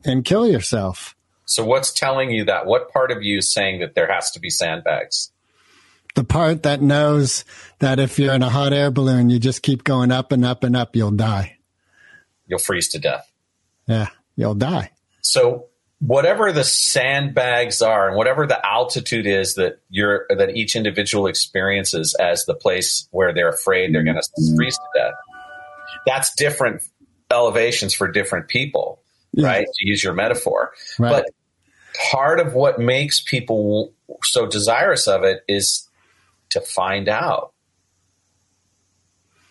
[0.05, 1.17] and kill yourself
[1.47, 2.67] So what's telling you that?
[2.67, 5.31] What part of you is saying that there has to be sandbags?
[6.15, 7.45] The part that knows
[7.81, 10.65] that if you're in a hot air balloon you just keep going up and up
[10.65, 11.55] and up you'll die
[12.47, 13.31] you'll freeze to death.
[13.87, 14.91] Yeah, you'll die.
[15.23, 15.67] So
[15.99, 22.15] whatever the sandbags are and whatever the altitude is that you're that each individual experiences
[22.21, 24.57] as the place where they're afraid they're going to mm-hmm.
[24.57, 25.15] freeze to death
[26.05, 26.83] that's different
[27.31, 29.01] elevations for different people
[29.33, 29.47] Yeah.
[29.47, 31.11] right to use your metaphor Right.
[31.11, 31.31] but
[32.11, 33.95] part of what makes people
[34.25, 35.84] so desirous of it is
[36.55, 37.53] to find out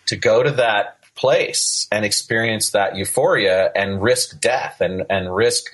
[0.07, 5.65] to go to that place and experience that euphoria and risk death and, and risk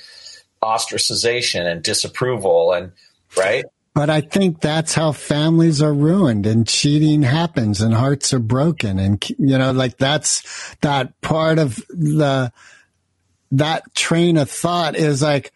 [0.62, 2.92] ostracization and disapproval and
[3.38, 3.64] right
[3.94, 9.00] But I think that's how families are ruined and cheating happens and hearts are broken.
[9.00, 12.52] And, you know, like that's that part of the,
[13.52, 15.52] that train of thought is like,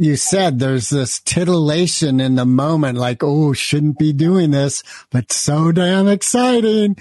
[0.00, 5.30] you said there's this titillation in the moment, like, oh, shouldn't be doing this, but
[5.30, 6.96] so damn exciting.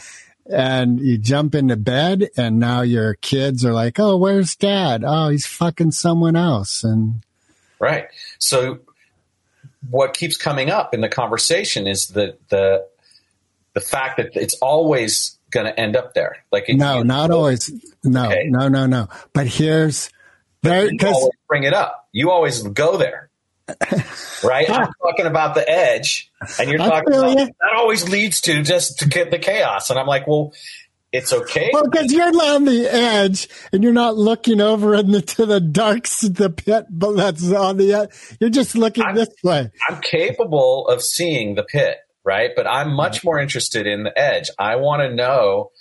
[0.51, 5.03] And you jump into bed and now your kids are like, oh, where's dad?
[5.05, 6.83] Oh, he's fucking someone else.
[6.83, 7.21] And
[7.79, 8.07] right
[8.39, 8.79] so
[9.89, 12.85] what keeps coming up in the conversation is the the
[13.75, 17.71] the fact that it's always going to end up there like it- no, not always.
[18.03, 18.43] No, Okay.
[18.47, 19.07] no, no, no.
[19.33, 20.09] But here's
[20.61, 21.98] because bring it up.
[22.11, 23.29] You always go there,
[24.43, 24.69] right?
[24.69, 27.45] I'm talking about the edge, and you're I talking about ya.
[27.45, 29.89] that always leads to just to get the chaos.
[29.89, 30.53] And I'm like, well,
[31.11, 31.71] it's okay.
[31.73, 36.51] well, because you're on the edge and you're not looking over into the darks, the
[36.51, 38.09] pit, but that's on the edge.
[38.39, 39.71] You're just looking I'm- this way.
[39.87, 42.51] I'm capable of seeing the pit, right?
[42.55, 43.27] But I'm much mm-hmm.
[43.27, 44.49] more interested in the edge.
[44.59, 45.71] I want to know,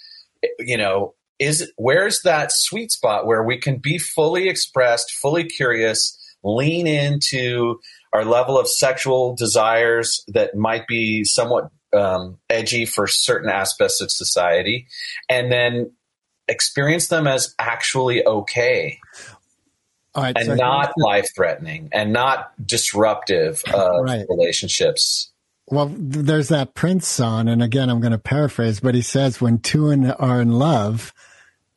[0.58, 6.17] you know, is where's that sweet spot where we can be fully expressed, fully curious,
[6.42, 7.80] lean into
[8.12, 14.10] our level of sexual desires that might be somewhat um, edgy for certain aspects of
[14.10, 14.86] society,
[15.28, 15.92] and then
[16.48, 18.98] experience them as actually okay
[20.16, 24.24] right, and so not life threatening and not disruptive of Right.
[24.28, 25.30] relationships.
[25.66, 29.58] well, there's that Prince song, and again, I'm going to paraphrase, but he says, "When
[29.58, 31.12] two in, are in love,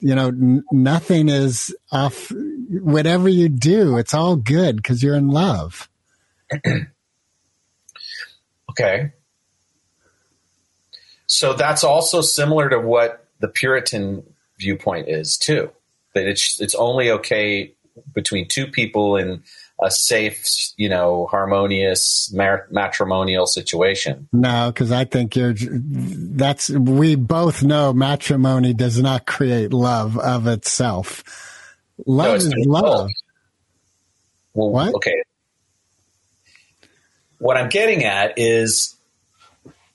[0.02, 2.32] you know, n- nothing is off.
[2.70, 5.90] Whatever you do, it's all good because you're in love."
[8.72, 9.12] Okay.
[11.28, 14.24] So that's also similar to what the Puritan
[14.58, 15.72] viewpoint is too.
[16.14, 17.74] That it's it's only okay
[18.14, 19.44] between two people in
[19.82, 20.46] a safe,
[20.78, 24.28] you know, harmonious mar- matrimonial situation.
[24.32, 25.56] No, because I think you're.
[25.58, 31.24] That's we both know matrimony does not create love of itself.
[32.06, 33.10] Love No, it's is love.
[34.54, 34.96] Well, What?
[34.96, 35.24] okay.
[37.40, 38.96] What I'm getting at is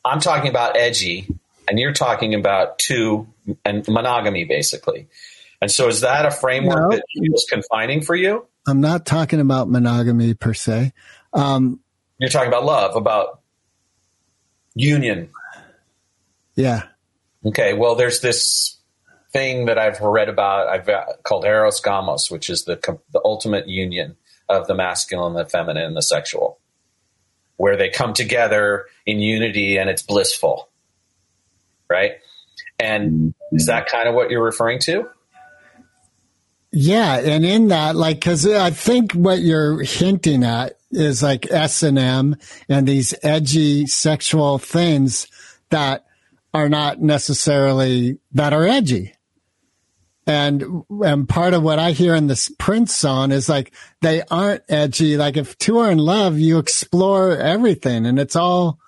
[0.05, 1.29] I'm talking about edgy,
[1.69, 3.29] and you're talking about two
[3.65, 5.07] and monogamy, basically.
[5.63, 6.97] And so, is that a framework No.
[6.97, 8.47] that feels confining for you?
[8.67, 10.93] I'm not talking about monogamy per se.
[11.33, 11.81] Um,
[12.19, 13.41] You're talking about love, about
[14.75, 15.31] union.
[16.55, 16.83] yeah,
[17.47, 18.77] Okay, well, there's this
[19.33, 22.77] thing that I've read about I've uh, called hieros gamos, which is the
[23.13, 24.17] the ultimate union
[24.49, 26.59] of the masculine, the feminine, and the sexual,
[27.57, 30.69] where they come together in unity and it's blissful,
[31.89, 32.15] right?
[32.81, 35.09] And is that kind of what you're referring to?
[36.73, 41.83] Yeah, and in that, like, because I think what you're hinting at is like S
[41.83, 42.37] and M
[42.69, 45.27] and these edgy sexual things
[45.71, 46.05] that
[46.53, 49.13] are not necessarily that are edgy.
[50.27, 54.63] And and part of what I hear in this Prince song is like they aren't
[54.69, 55.17] edgy.
[55.17, 58.81] Like if two are in love, you explore everything, and it's all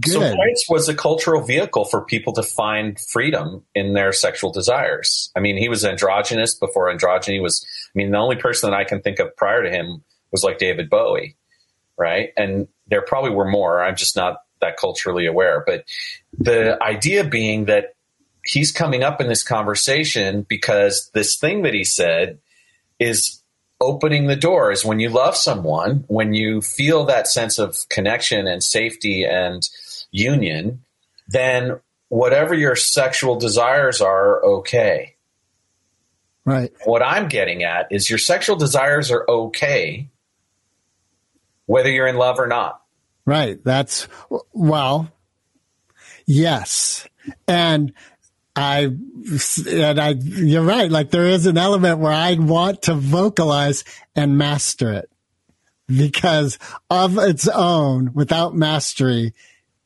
[0.00, 0.12] good.
[0.12, 5.30] So Prince was a cultural vehicle for people to find freedom in their sexual desires.
[5.36, 7.64] I mean, he was androgynous before androgyny was.
[7.94, 10.58] I mean, the only person that I can think of prior to him was like
[10.58, 11.36] David Bowie,
[11.98, 12.30] right?
[12.36, 13.82] And there probably were more.
[13.82, 15.62] I'm just not that culturally aware.
[15.66, 15.84] But
[16.36, 17.94] the idea being that
[18.44, 22.38] he's coming up in this conversation because this thing that he said
[22.98, 23.42] is
[23.80, 28.62] opening the doors when you love someone, when you feel that sense of connection and
[28.62, 29.68] safety and
[30.12, 30.84] union,
[31.28, 35.16] then whatever your sexual desires are okay.
[36.44, 36.72] right.
[36.84, 40.08] What I'm getting at is your sexual desires are okay
[41.66, 42.82] whether you're in love or not.
[43.24, 43.62] Right.
[43.64, 44.08] That's
[44.52, 45.10] well,
[46.26, 47.06] yes.
[47.46, 47.92] And
[48.54, 48.94] I,
[49.68, 50.90] and I, you're right.
[50.90, 53.84] Like there is an element where I want to vocalize
[54.14, 55.10] and master it
[55.86, 56.58] because
[56.90, 59.34] of its own without mastery,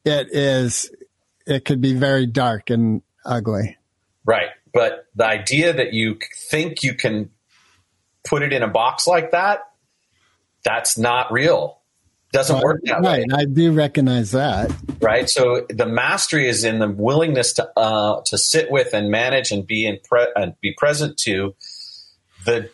[0.06, 0.90] it is,
[1.46, 3.76] it could be very dark and ugly.
[4.24, 4.48] Right.
[4.72, 6.18] But the idea that you
[6.50, 7.30] think you can
[8.24, 9.60] put it in a box like that,
[10.64, 11.80] that's not real.
[12.32, 13.40] Doesn't work that way right.
[13.40, 14.70] I do recognize that.
[15.00, 15.30] right?
[15.30, 19.66] So the mastery is in the willingness to uh, to sit with and manage and
[19.66, 21.54] be in pre- and be present to
[22.44, 22.68] the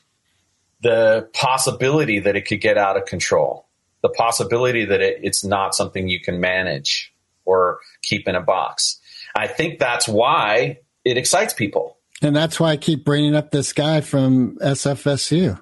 [0.80, 3.68] the possibility that it could get out of control,
[4.02, 7.11] the possibility that it, it's not something you can manage
[7.44, 8.98] or keep in a box.
[9.34, 11.98] I think that's why it excites people.
[12.20, 15.60] And that's why I keep bringing up this guy from SFSU.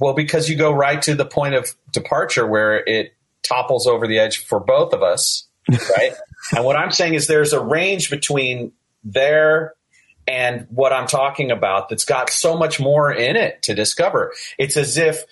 [0.00, 4.18] Well, because you go right to the point of departure where it topples over the
[4.18, 6.12] edge for both of us, right?
[6.54, 8.72] and what I'm saying is there's a range between
[9.04, 9.74] there
[10.26, 14.34] and what I'm talking about that's got so much more in it to discover.
[14.58, 15.24] It's as if,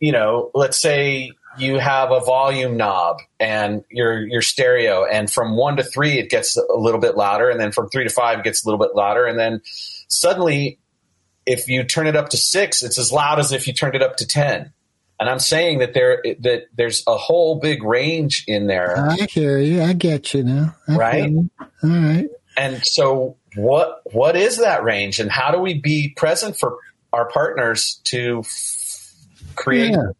[0.00, 5.56] you know, let's say you have a volume knob and your your stereo and from
[5.56, 8.38] 1 to 3 it gets a little bit louder and then from 3 to 5
[8.38, 9.60] it gets a little bit louder and then
[10.08, 10.78] suddenly
[11.46, 14.02] if you turn it up to 6 it's as loud as if you turned it
[14.02, 14.72] up to 10
[15.20, 19.58] and I'm saying that there that there's a whole big range in there I hear
[19.58, 19.82] you.
[19.82, 20.76] I get you now.
[20.86, 21.30] I Right?
[21.30, 21.50] you.
[21.60, 22.26] All right.
[22.56, 26.78] and so what what is that range and how do we be present for
[27.12, 29.14] our partners to f-
[29.56, 30.10] create Yeah.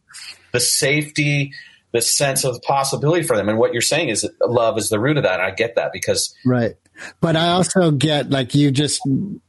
[0.59, 1.53] The safety
[1.93, 4.99] the sense of possibility for them and what you're saying is that love is the
[5.01, 6.75] root of that and i get that because Right.
[7.21, 9.01] But I also get like you just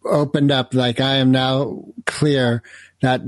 [0.06, 2.62] opened up, like I am now clear
[3.02, 3.22] that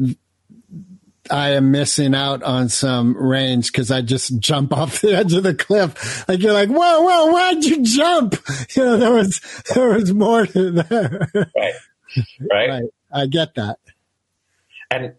[1.30, 5.44] I am missing out on some range because I just jump off the edge of
[5.44, 6.28] the cliff.
[6.28, 8.36] Like you're like, whoa, whoa, why'd you jump?
[8.76, 9.42] You know, there was,
[9.74, 11.28] there was more to there.
[11.36, 11.74] right
[12.52, 12.84] right, right.
[13.12, 13.80] I get that.
[14.92, 15.14] and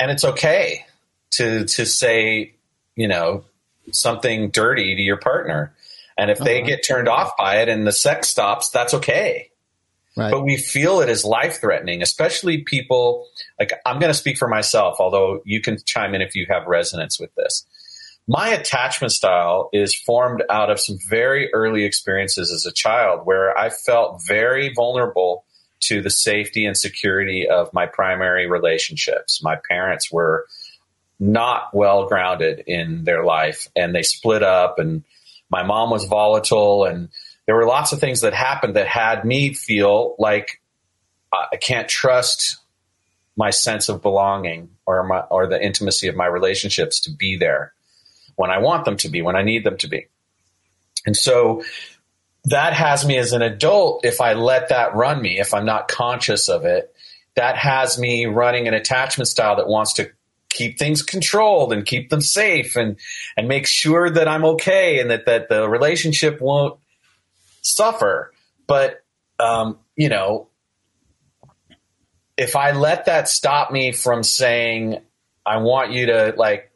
[0.00, 0.84] and it's okay
[1.32, 2.54] to to say
[2.96, 3.44] you know
[3.90, 5.74] something dirty to your partner
[6.16, 6.66] and if they Uh-huh.
[6.68, 9.48] get turned off by it and the sex stops that's okay
[10.14, 10.30] Right.
[10.30, 13.26] but we feel it is life threatening, especially people
[13.58, 16.66] like I'm going to speak for myself, although you can chime in if you have
[16.66, 17.64] resonance with this.
[18.28, 23.56] My attachment style is formed out of some very early experiences as a child where
[23.56, 25.46] I felt very vulnerable
[25.84, 29.42] to the safety and security of my primary relationships.
[29.42, 30.46] My parents were
[31.22, 35.04] not well grounded in their life and they split up and
[35.48, 37.10] my mom was volatile and
[37.46, 40.60] there were lots of things that happened that had me feel like
[41.32, 42.56] I can't trust
[43.36, 47.72] my sense of belonging or my or the intimacy of my relationships to be there
[48.34, 50.08] when I want them to be, when I need them to be.
[51.06, 51.62] And so
[52.46, 55.86] that has me as an adult if I let that run me, if I'm not
[55.86, 56.92] conscious of it,
[57.36, 60.10] that has me running an attachment style that wants to
[60.52, 62.96] keep things controlled and keep them safe and
[63.36, 66.78] and make sure that I'm okay and that that the relationship won't
[67.62, 68.32] suffer.
[68.66, 69.02] But
[69.38, 70.48] um, you know,
[72.36, 75.00] if I let that stop me from saying,
[75.44, 76.70] I want you to like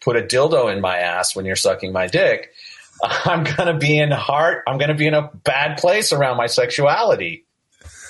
[0.00, 2.52] put a dildo in my ass when you're sucking my dick,
[3.02, 7.46] I'm gonna be in heart I'm gonna be in a bad place around my sexuality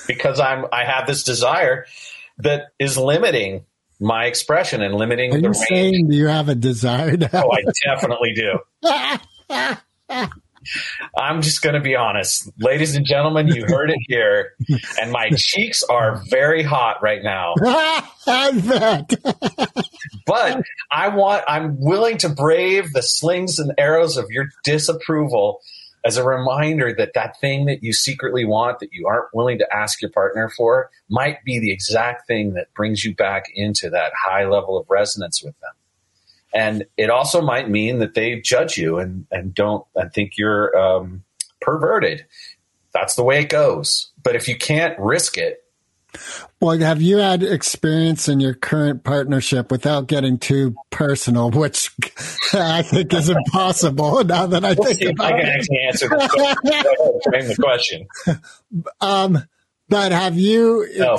[0.06, 1.86] because I'm I have this desire
[2.38, 3.64] that is limiting
[4.02, 5.56] my expression and limiting Are the you range.
[5.68, 8.58] saying do you have a desire to have Oh, I definitely do.
[11.18, 12.50] I'm just going to be honest.
[12.60, 14.52] Ladies and gentlemen, you heard it here.
[15.00, 17.54] And my cheeks are very hot right now.
[18.26, 19.14] I bet.
[20.26, 25.60] But I want, I'm willing to brave the slings and arrows of your disapproval
[26.04, 29.76] as a reminder that that thing that you secretly want that you aren't willing to
[29.76, 34.12] ask your partner for might be the exact thing that brings you back into that
[34.20, 35.72] high level of resonance with them.
[36.54, 40.76] And it also might mean that they judge you and, and don't and think you're
[40.76, 41.24] um,
[41.60, 42.26] perverted.
[42.92, 44.10] That's the way it goes.
[44.22, 45.61] But if you can't risk it,
[46.60, 51.90] Well, have you had experience in your current partnership without getting too personal, which
[52.52, 55.48] I think is impossible now that I we'll think if I can it.
[55.48, 56.38] actually answer question.
[56.64, 56.86] Go ahead,
[57.24, 58.06] frame the question.
[59.00, 59.44] Um,
[59.88, 60.88] but have you?
[60.96, 61.18] No.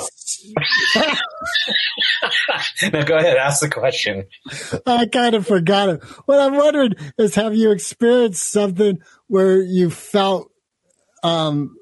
[2.92, 3.36] no, go ahead.
[3.36, 4.24] Ask the question.
[4.84, 6.02] I kind of forgot it.
[6.26, 10.50] What I'm wondering is, have you experienced something where you felt
[11.22, 11.76] um,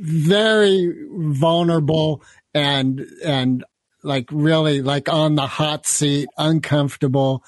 [0.00, 2.22] very vulnerable
[2.54, 3.64] and and
[4.02, 7.44] like really like on the hot seat, uncomfortable,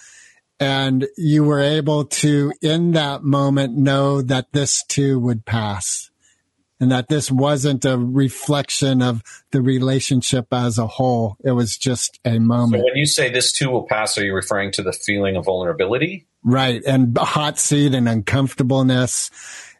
[0.61, 6.11] and you were able to in that moment know that this too would pass?
[6.79, 9.23] And that this wasn't a reflection of
[9.53, 11.37] the relationship as a whole.
[11.45, 12.83] It was just a So moment.
[12.83, 16.27] when you say this too will pass, are you referring to the feeling of vulnerability?
[16.43, 16.83] Right.
[16.85, 19.31] And hot seat and uncomfortableness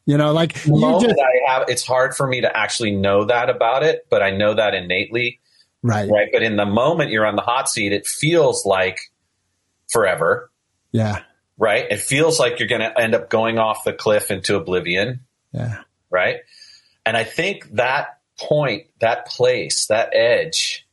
[0.05, 3.27] You know, like the you just I have, it's hard for me to actually know
[3.27, 5.41] that about it, but I know that innately,
[5.83, 6.29] right, right?
[6.33, 8.99] But in the moment you're on the hot seat, it feels like
[9.91, 10.51] forever,
[10.91, 11.21] yeah,
[11.57, 11.87] right?
[11.89, 15.21] It feels like you're going to end up going off the cliff into oblivion,
[15.53, 16.39] yeah, right?
[17.07, 20.87] And I think that point, that place, that edge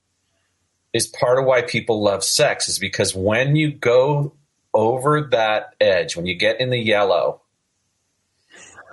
[0.93, 4.33] is part of why people love sex is because when you go
[4.73, 7.41] over that edge, when you get in the yellow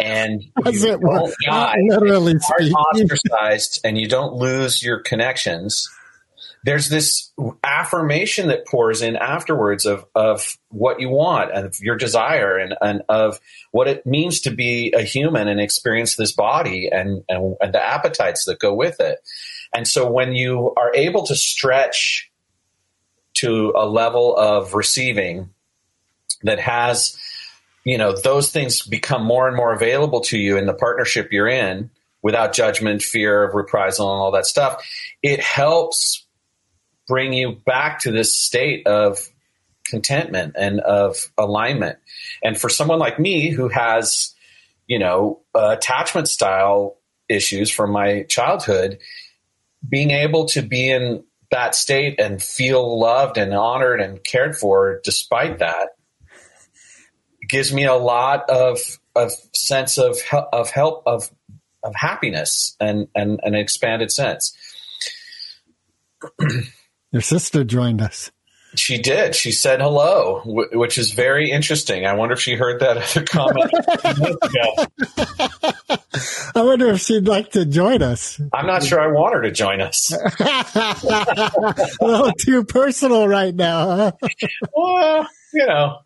[0.00, 4.82] and As you it don't die, literally and you aren't ostracized and you don't lose
[4.82, 5.88] your connections,
[6.64, 7.32] there's this
[7.62, 12.74] affirmation that pours in afterwards of, of what you want and of your desire and,
[12.80, 13.38] and of
[13.70, 17.84] what it means to be a human and experience this body and, and, and the
[17.84, 19.20] appetites that go with it.
[19.72, 22.30] And so when you are able to stretch
[23.34, 25.50] to a level of receiving
[26.42, 27.16] that has,
[27.86, 31.46] you know, those things become more and more available to you in the partnership you're
[31.46, 31.88] in
[32.20, 34.84] without judgment, fear of reprisal, and all that stuff,
[35.22, 36.26] it helps
[37.06, 39.30] bring you back to this state of
[39.84, 41.96] contentment and of alignment.
[42.42, 44.34] And for someone like me who has,
[44.88, 46.96] you know, uh, attachment style
[47.28, 48.98] issues from my childhood,
[49.88, 51.22] being able to be in
[51.52, 55.90] that state and feel loved and honored and cared for despite that
[57.48, 58.78] gives me a lot of
[59.14, 60.18] of sense of
[60.52, 61.30] of help of
[61.82, 64.56] of happiness and and an expanded sense.
[67.12, 68.30] Your sister joined us.
[68.74, 69.34] She did.
[69.34, 72.04] She said hello, wh- which is very interesting.
[72.04, 73.72] I wonder if she heard that other comment.
[74.04, 74.86] a minute ago.
[76.54, 78.38] I wonder if she'd like to join us.
[78.52, 80.12] I'm not sure I want her to join us.
[82.00, 83.96] a little too personal right now.
[83.96, 84.12] Huh?
[84.74, 86.00] Well, you know,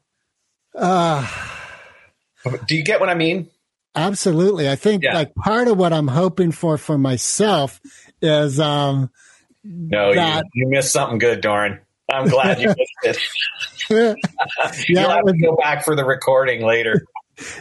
[0.74, 1.26] Uh,
[2.66, 3.48] do you get what I mean?
[3.96, 4.68] absolutely.
[4.70, 5.14] I think Yeah.
[5.14, 7.80] like part of what I'm hoping for for myself
[8.22, 9.10] is um,
[9.64, 11.80] No, That- you, you missed something good, Doran.
[12.12, 13.18] I'm glad you missed it.
[13.90, 14.16] You'll
[14.88, 17.04] yeah, have it was, to go back for the recording later.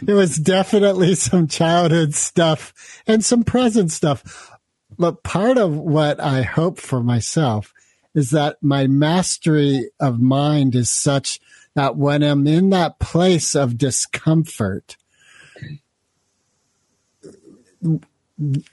[0.06, 2.72] it was definitely some childhood stuff
[3.06, 4.50] and some present stuff.
[4.98, 7.72] But part of what I hope for myself
[8.14, 11.40] is that my mastery of mind is such
[11.74, 14.96] that when I'm in that place of discomfort,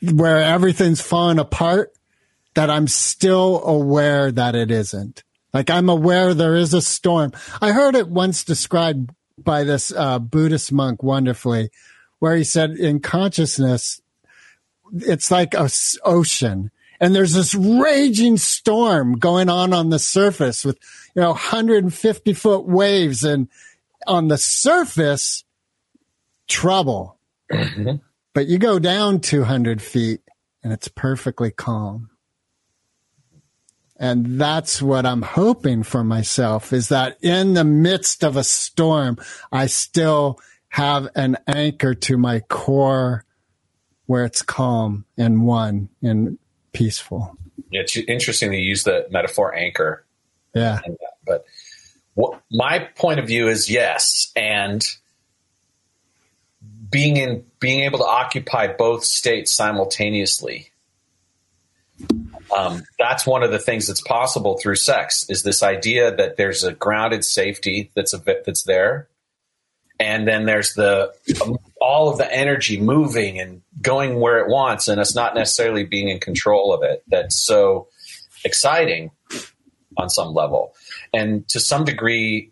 [0.02, 1.94] where everything's falling apart,
[2.56, 5.24] that I'm still aware that it isn't.
[5.54, 7.32] Like I'm aware there is a storm.
[7.62, 11.70] I heard it once described by this uh, Buddhist monk wonderfully,
[12.20, 14.02] where he said in consciousness,
[14.94, 15.70] it's like a
[16.04, 20.78] ocean and there's this raging storm going on on the surface with,
[21.18, 23.48] you know, 150 foot waves and
[24.06, 25.44] on the surface,
[26.48, 27.18] trouble.
[27.52, 27.96] Mm-hmm.
[28.36, 30.22] But you go down 200 feet
[30.64, 32.12] and it's perfectly calm.
[34.00, 39.18] And that's what I'm hoping for myself is that in the midst of a storm,
[39.52, 40.40] I still
[40.70, 43.26] have an anchor to my core
[44.06, 46.38] where it's calm and one and
[46.74, 47.36] peaceful.
[47.72, 50.06] It's interesting to use the metaphor anchor.
[50.58, 50.80] Yeah.
[50.86, 51.46] in But
[52.14, 54.84] what, my point of view is yes, and
[56.90, 60.72] being in being able to occupy both states simultaneously.
[62.56, 66.64] Um, that's one of the things that's possible through sex is this idea that there's
[66.64, 69.10] a grounded safety that's a bit that's there,
[70.00, 71.14] and then there's the
[71.82, 76.10] all of the energy moving and going where it wants, and us not necessarily being
[76.10, 77.04] in control of it.
[77.08, 77.90] That's so
[78.44, 79.12] exciting
[79.98, 80.74] on some level,
[81.14, 82.52] and to some degree,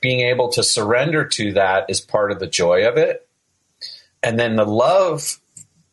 [0.00, 3.26] being able to surrender to that is part of the joy of it.
[4.22, 5.38] And then the love,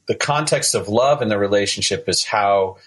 [0.07, 2.77] the context of love in the relationship is how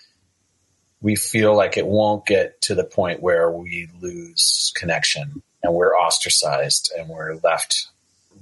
[1.00, 5.94] we feel like it won't get to the point where we lose connection and we're
[5.94, 7.88] ostracized and we're left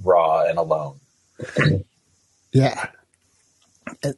[0.02, 1.00] raw and alone.
[2.52, 2.88] Yeah.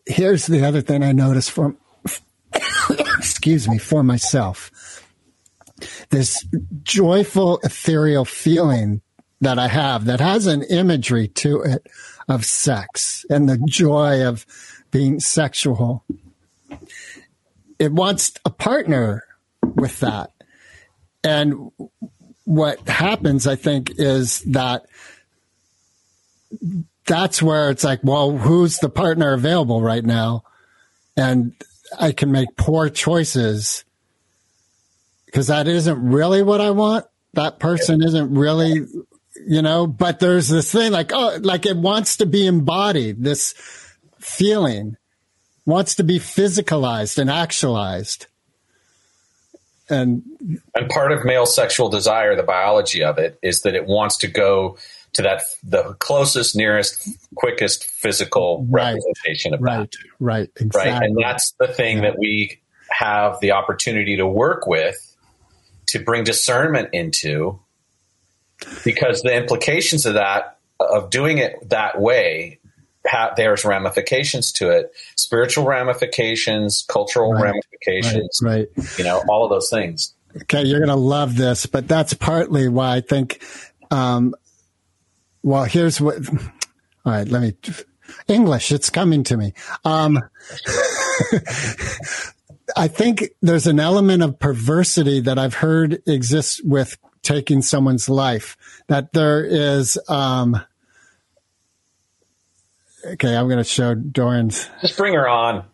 [0.06, 1.76] Here's the other thing I noticed from,
[3.24, 4.70] excuse me, for myself.
[6.10, 6.46] This
[6.82, 9.00] joyful, ethereal feeling
[9.40, 11.86] that I have that has an imagery to it
[12.28, 14.44] of sex and the joy of
[14.90, 16.04] being sexual.
[17.78, 19.24] It wants a partner
[19.62, 20.30] with that.
[21.22, 21.70] And
[22.44, 24.84] what happens, I think, is that
[27.06, 30.44] that's where it's like, well, who's the partner available right now?
[31.16, 31.54] And
[31.98, 33.84] I can make poor choices
[35.26, 37.06] because that isn't really what I want.
[37.32, 38.86] That person isn't really
[39.46, 43.54] you know, but there's this thing like, oh, like it wants to be embodied, this
[44.18, 44.96] feeling
[45.66, 48.26] wants to be physicalized and actualized.
[49.88, 50.22] And
[50.74, 54.28] And part of male sexual desire, the biology of it, is that it wants to
[54.28, 54.78] go
[55.14, 58.94] to that the closest, nearest, quickest physical Right.
[58.94, 59.98] representation of right, that.
[60.20, 61.02] right, Right.
[61.02, 62.60] And that's the thing that we
[62.90, 64.96] have the opportunity to work with
[65.86, 67.58] to bring discernment into
[68.84, 72.58] because the implications of that of doing it that way
[73.36, 77.52] there's ramifications to it spiritual ramifications cultural Right.
[77.52, 78.68] ramifications right.
[78.96, 82.66] you know all of those things Okay, you're going to love this, but that's partly
[82.66, 83.40] why I think.
[83.92, 84.34] Um,
[85.44, 86.16] well, here's what.
[87.04, 87.54] All right, let me.
[88.28, 89.52] English, it's coming to me.
[89.84, 90.18] Um,
[92.76, 98.56] I think there's an element of perversity that I've heard exists with taking someone's life.
[98.88, 99.98] That there is.
[100.08, 100.60] Um,
[103.06, 104.68] okay, I'm going to show Doran's.
[104.80, 105.64] just bring her on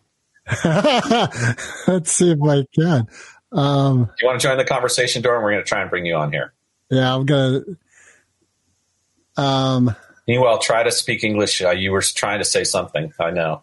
[0.65, 3.07] Let's see if I can.
[3.53, 5.43] Um, you want to join the conversation Doran?
[5.43, 6.53] we're going to try and bring you on here
[6.91, 7.77] yeah, I'm going to.
[9.37, 9.95] Um,
[10.27, 11.63] meanwhile try to speak english.
[11.63, 13.13] Uh, you were trying to say something.
[13.19, 13.63] I know.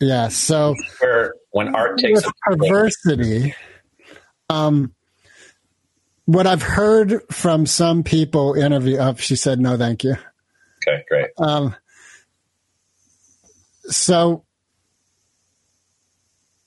[0.00, 3.54] Yeah, so where when art takes with perversity,
[4.48, 4.94] um,
[6.24, 10.16] what I've heard from some people interview, oh, she said no, thank you.
[10.88, 11.30] okay great.
[11.38, 11.76] Um,
[13.86, 14.44] so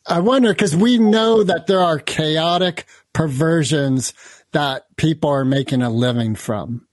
[0.06, 4.14] I wonder because we know that there are chaotic perversions
[4.52, 6.85] that people are making a living from.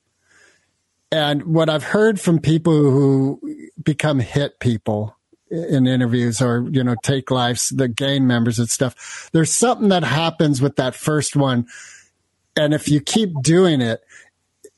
[1.12, 3.38] And what I've heard from people who
[3.82, 5.14] become hit people
[5.50, 10.04] in interviews or, you know, take lives, the gang members and stuff, there's something that
[10.04, 11.66] happens with that first one.
[12.56, 14.02] And if you keep doing it,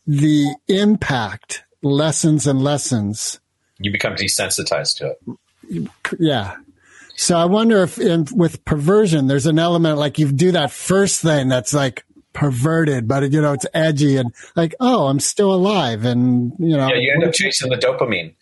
[0.09, 3.39] the impact lessens and lessens.
[3.79, 5.15] you become desensitized to
[5.71, 6.57] it Yeah.
[7.15, 11.23] So I wonder if in, with perversion, there's an element like you do that first
[11.23, 12.05] thing that's like
[12.35, 16.05] perverted, but you know, it's edgy and like, oh, I'm still alive.
[16.05, 18.35] And, you know, Yeah, you end up chasing the dopamine,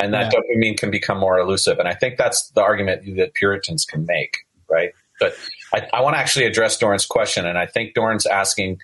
[0.00, 0.40] and that Yeah.
[0.40, 1.78] dopamine can become more elusive.
[1.78, 4.38] And I think that's the argument that Puritans can make,
[4.70, 4.92] right?
[5.18, 5.34] But
[5.74, 8.80] I, I want to actually address Doran's question, and I think Doran's asking,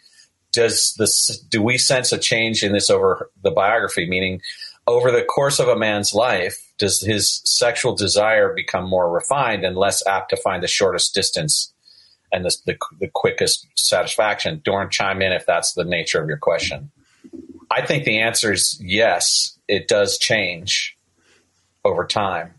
[0.53, 4.07] does this do we sense a change in this over the biography?
[4.09, 4.43] Meaning,
[4.87, 9.77] over the course of a man's life, does his sexual desire become more refined and
[9.77, 11.73] less apt to find the shortest distance
[12.33, 14.61] and the, the, the quickest satisfaction?
[14.65, 16.91] Doran, chime in if that's the nature of your question.
[17.71, 20.97] I think the answer is yes, it does change
[21.85, 22.55] over time.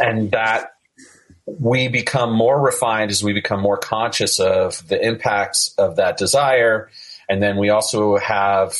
[0.00, 0.72] And that
[1.46, 6.88] we become more refined as we become more conscious of the impacts of that desire.
[7.28, 8.74] And then we also have,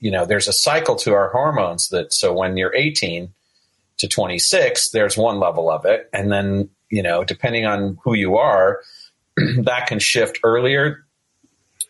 [0.00, 3.32] you know, there's a cycle to our hormones that so when you're 18
[3.98, 6.08] to 26, there's one level of it.
[6.12, 8.80] And then, you know, depending on who you are,
[9.36, 11.04] that can shift earlier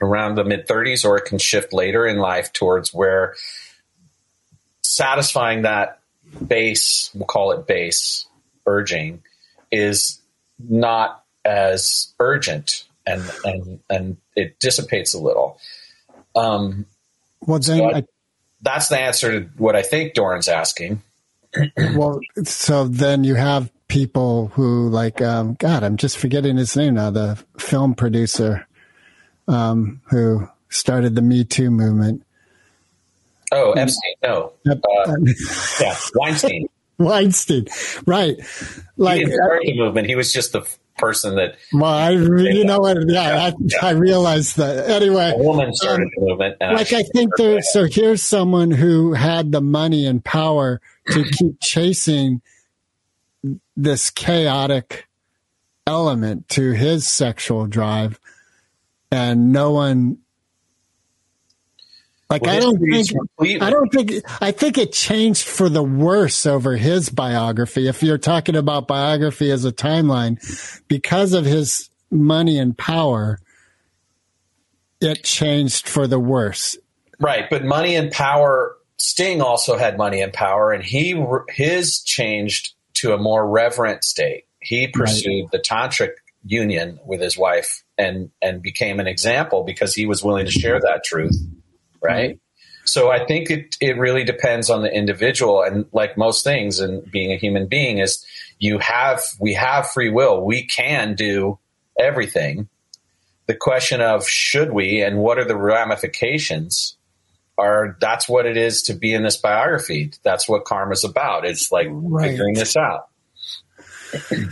[0.03, 3.35] around the mid 30s or it can shift later in life towards where
[4.83, 6.01] satisfying that
[6.47, 8.27] base we'll call it base
[8.67, 9.23] urging
[9.71, 10.21] is
[10.59, 15.59] not as urgent and and and it dissipates a little.
[16.35, 16.87] Um
[17.41, 18.05] well, then, so I, I-
[18.63, 21.03] that's the answer to what i think doran's asking.
[21.95, 26.95] Well, so then you have people who like, um, God, I'm just forgetting his name
[26.95, 28.67] now, the film producer,
[29.49, 32.23] um, who started the Me Too movement.
[33.53, 34.77] oh epstein no uh,
[35.81, 36.69] yeah weinstein
[36.99, 37.67] Weinstein,
[38.07, 38.37] right?
[38.97, 40.67] Like, he didn't start the movement he was just the
[40.97, 42.97] person that well, I, you know what?
[43.07, 44.89] Yeah, I, I realized that.
[44.89, 47.61] Anyway, a woman started the movement like I think there.
[47.61, 50.81] So here's someone who had the money and power
[51.11, 52.41] to keep chasing
[53.77, 55.09] this chaotic
[55.87, 58.19] element to his sexual drive,
[59.11, 60.19] and no one.
[62.29, 65.83] Like Well, I don't think complete- I don't think I think it changed for the
[65.83, 67.87] worse over his biography.
[67.87, 70.39] If you're talking about biography as a timeline,
[70.89, 73.39] because of his money and power,
[75.01, 76.77] it changed for the worse.
[77.21, 78.77] Right, but money and power.
[78.99, 84.45] Sting also had money and power, and he his changed to a more reverent state.
[84.61, 86.13] He pursued the tantric
[86.45, 90.81] union with his wife, and and became an example because he was willing to share
[90.81, 91.37] that truth.
[92.03, 92.39] Right.
[92.85, 97.09] So I think it it really depends on the individual, and like most things, and
[97.11, 98.25] being a human being is
[98.59, 100.45] you have we have free will.
[100.45, 101.59] We can do
[101.99, 102.69] everything,
[103.47, 106.96] the question of should we and what are the ramifications
[107.59, 110.13] are that's what it is to be in this biography.
[110.23, 111.45] That's what karma's about.
[111.47, 112.31] It's like Right.
[112.31, 113.09] figuring this out.
[114.13, 114.47] so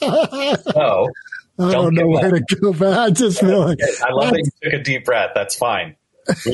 [0.02, 1.08] oh,
[1.58, 4.38] I Don't don't know where to go, but I just feel like I love that
[4.38, 5.30] you took a deep breath.
[5.34, 5.96] That's fine.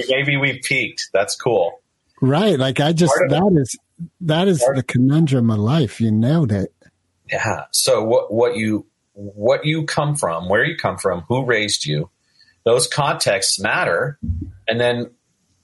[0.09, 1.11] Maybe we peaked.
[1.13, 1.81] That's cool.
[2.21, 2.59] right.
[2.59, 3.79] Like I just that is
[4.23, 6.01] that is Part- the conundrum of life.
[6.01, 6.73] You nailed it.
[7.31, 7.65] Yeah.
[7.73, 12.11] So what what you what you come from, where you come from, who raised you,
[12.65, 14.19] those contexts matter,
[14.69, 15.11] and then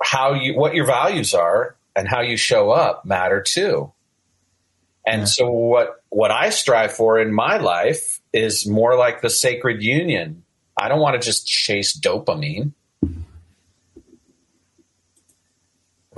[0.03, 3.93] how you what your values are and how you show up matter too.
[5.07, 9.83] And so what what I strive for in my life is more like the sacred
[9.83, 10.45] union.
[10.77, 12.73] I don't want to just chase dopamine.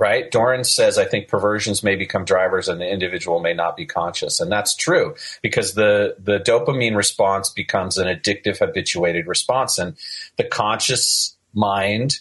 [0.03, 0.29] Right?
[0.29, 4.41] Doran says, I think perversions may become drivers and the individual may not be conscious.
[4.41, 9.77] And that's true because the, the dopamine response becomes an addictive, habituated response.
[9.77, 9.95] And
[10.35, 12.19] the conscious mind,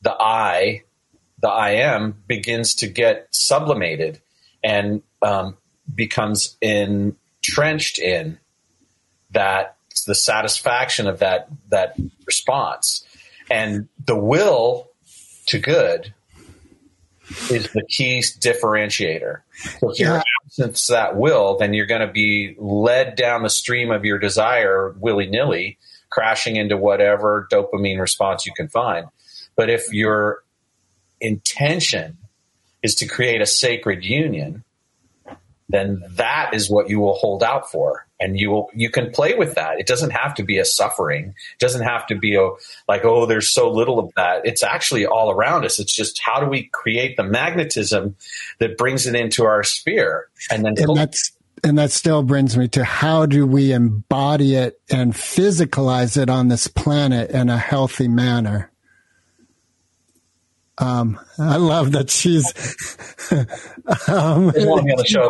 [0.00, 0.84] the I,
[1.42, 4.22] the I am begins to get sublimated
[4.64, 5.58] and um,
[5.94, 8.38] becomes entrenched in
[9.32, 9.76] that
[10.06, 13.04] the satisfaction of that that response
[13.50, 14.88] and the will
[15.44, 16.14] to good
[17.50, 19.40] is the key differentiator.
[19.80, 23.90] So if you're absent that will then you're going to be led down the stream
[23.90, 25.78] of your desire willy-nilly
[26.10, 29.06] crashing into whatever dopamine response you can find.
[29.56, 30.42] But if your
[31.20, 32.16] intention
[32.82, 34.64] is to create a sacred union
[35.68, 38.06] then that is what you will hold out for.
[38.20, 39.78] And you will you can play with that.
[39.78, 41.26] It doesn't have to be a suffering.
[41.26, 42.50] It doesn't have to be a
[42.88, 44.44] like oh there's so little of that.
[44.44, 45.78] It's actually all around us.
[45.78, 48.16] It's just how do we create the magnetism
[48.58, 50.28] that brings it into our sphere?
[50.50, 54.80] And then And that's and that still brings me to how do we embody it
[54.90, 58.70] and physicalize it on this planet in a healthy manner?
[60.80, 62.44] Um, I love that she's.
[64.08, 64.52] um,
[65.06, 65.28] show,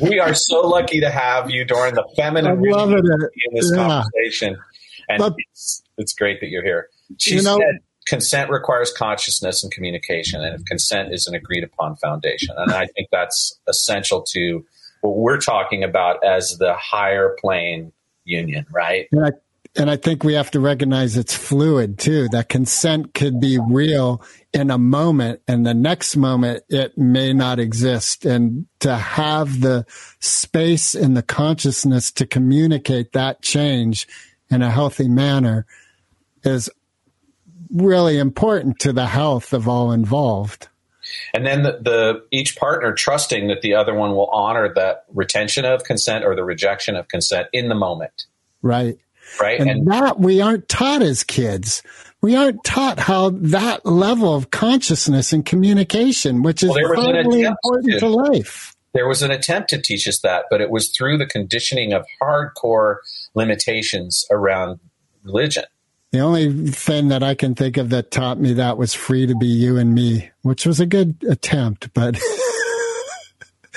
[0.08, 3.30] we are so lucky to have you during the feminine I'm loving reading it.
[3.50, 3.86] in this Yeah.
[3.88, 4.56] conversation,
[5.08, 6.88] and But- it's, it's great that you're here.
[7.18, 11.64] She You know- said consent requires consciousness and communication, and if consent is an agreed
[11.64, 14.64] upon foundation, and I think that's essential to
[15.02, 17.92] what we're talking about as the higher plane
[18.24, 19.06] union, right?
[19.12, 19.30] I,
[19.76, 22.28] and I think we have to recognize it's fluid too.
[22.30, 27.58] That consent could be real in a moment, and the next moment it may not
[27.58, 28.24] exist.
[28.24, 29.86] And to have the
[30.20, 34.08] space and the consciousness to communicate that change
[34.50, 35.66] in a healthy manner
[36.42, 36.70] is
[37.70, 40.68] really important to the health of all involved.
[41.34, 45.64] And then the, the each partner trusting that the other one will honor that retention
[45.64, 48.26] of consent or the rejection of consent in the moment,
[48.62, 48.98] Right.
[49.40, 49.60] Right?
[49.60, 51.82] And, that we aren't taught as kids.
[52.20, 57.92] We aren't taught how that level of consciousness and communication, which is Well, vitally important
[57.92, 58.74] to- to life.
[58.92, 62.04] there was an attempt to teach us that, but it was through the conditioning of
[62.20, 62.96] hardcore
[63.34, 64.80] limitations around
[65.22, 65.64] religion.
[66.10, 69.36] The only thing that I can think of that taught me that was free to
[69.36, 72.18] be you and me, which was a good attempt, but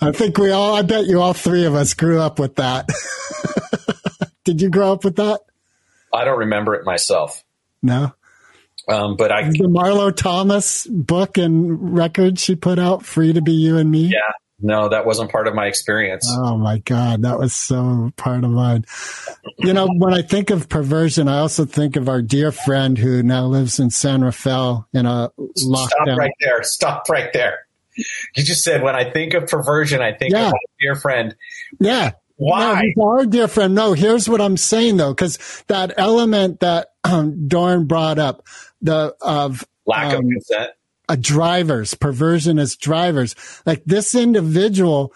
[0.00, 2.88] I think we all, I bet you all three of us grew up with that.
[4.48, 5.40] Did you grow up with that?
[6.10, 7.44] I don't remember it myself,
[7.82, 8.14] No.
[8.88, 13.52] um, but I The Marlo Thomas book and record she put out, Free to Be
[13.52, 14.06] You and Me.
[14.06, 16.26] yeah no, that wasn't part of my experience.
[16.28, 18.86] Oh my God, that was so part of mine.
[19.58, 23.22] You know, when I think of perversion, I also think of our dear friend who
[23.22, 25.86] now lives in San Rafael in a lockdown.
[25.86, 26.62] Stop right there.
[26.64, 27.58] Stop right there.
[28.34, 30.46] You just said when I think of perversion, I think Yeah.
[30.46, 31.36] of my dear friend.
[31.78, 32.12] Yeah.
[32.38, 32.92] Why?
[32.96, 33.74] No, dear friend.
[33.74, 38.46] No, here's what I'm saying though, because that element that um, Doran brought up,
[38.80, 40.70] the of Lack of Um, consent.
[41.08, 43.34] a drivers, perversion as drivers.
[43.66, 45.12] Like this individual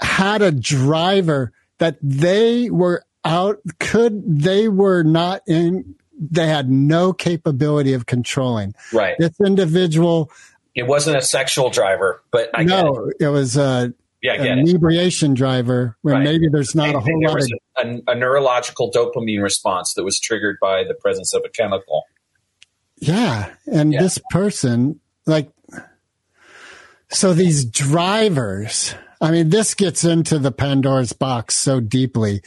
[0.00, 7.12] had a driver that they were out, could, they were not in, they had no
[7.14, 8.74] capability of controlling.
[8.92, 9.16] Right.
[9.18, 10.30] This individual,
[10.74, 12.82] It wasn't a sexual driver, but I get it.
[12.82, 14.68] no, it was a, Yeah, an it.
[14.68, 16.24] inebriation driver when Right.
[16.24, 17.48] maybe there's not And- a whole lot of
[18.06, 22.04] a, a neurological dopamine response that was triggered by the presence of a chemical.
[22.98, 23.48] Yeah.
[23.66, 24.02] And Yeah.
[24.02, 25.50] this person, like,
[27.08, 32.42] so these drivers, I mean, this gets into the Pandora's box so deeply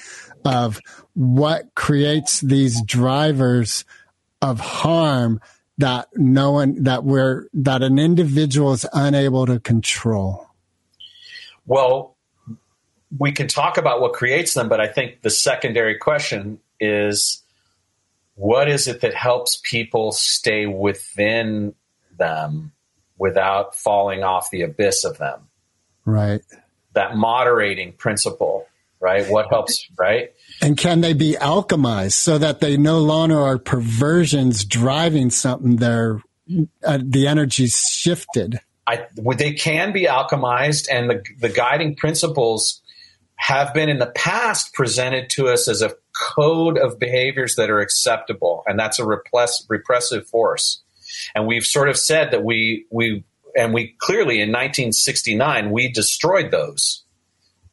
[0.46, 0.80] of
[1.16, 3.84] what creates these drivers
[4.42, 5.40] of harm
[5.80, 10.48] that no one, that we're, that an individual is unable to control.
[11.66, 12.16] Well,
[13.18, 17.44] we can talk about what creates them, but I think the secondary question is
[18.36, 21.76] what is it that helps people stay within
[22.18, 22.72] them
[23.18, 25.48] without falling off the abyss of them?
[26.06, 26.42] Right.
[26.94, 28.68] That moderating principle,
[29.00, 29.30] right?
[29.30, 30.34] What helps, right?
[30.62, 35.78] And can they be alchemized so that they no longer are perversions driving something?
[35.78, 36.22] They're
[36.84, 38.60] uh, the energy's shifted.
[38.86, 39.08] I,
[39.38, 42.82] they can be alchemized, and the, the guiding principles
[43.36, 47.80] have been in the past presented to us as a code of behaviors that are
[47.80, 50.82] acceptable, and that's a repress, repressive force.
[51.36, 53.24] And we've sort of said that we we
[53.56, 57.04] and we clearly in 1969 we destroyed those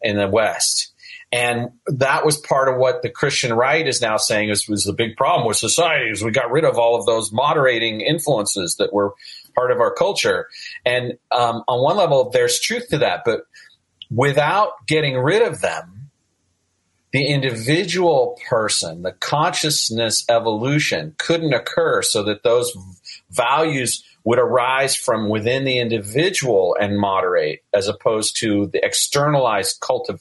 [0.02, 0.92] in the West.
[1.32, 4.92] And that was part of what the Christian right is now saying is was the
[4.92, 8.92] big problem with society is we got rid of all of those moderating influences that
[8.92, 9.14] were
[9.54, 10.48] part of our culture.
[10.84, 13.42] And um, on one level, there's truth to that, but
[14.10, 16.10] without getting rid of them,
[17.12, 22.72] the individual person, the consciousness evolution couldn't occur so that those
[23.30, 30.08] values would arise from within the individual and moderate as opposed to the externalized cult
[30.08, 30.20] of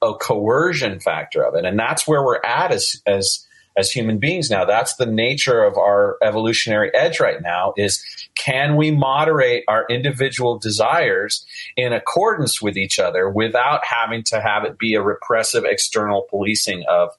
[0.00, 1.64] a coercion factor of it.
[1.64, 3.46] And that's where we're at as, as,
[3.76, 4.64] as human beings now.
[4.64, 8.04] That's the nature of our evolutionary edge right now is
[8.36, 11.44] can we moderate our individual desires
[11.76, 16.84] in accordance with each other without having to have it be a repressive external policing
[16.88, 17.10] of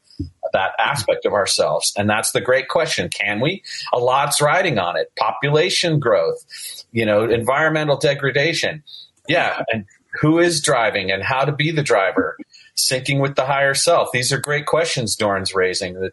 [0.53, 1.91] that aspect of ourselves?
[1.97, 3.09] And that's the great question.
[3.09, 3.63] Can we?
[3.93, 5.11] A lot's riding on it.
[5.15, 6.43] Population growth,
[6.91, 8.83] you know, environmental degradation.
[9.27, 9.63] Yeah.
[9.71, 9.85] And
[10.21, 12.37] who is driving and how to be the driver?
[12.77, 14.09] Syncing with the higher self.
[14.11, 15.93] These are great questions Doran's raising.
[15.93, 16.11] The,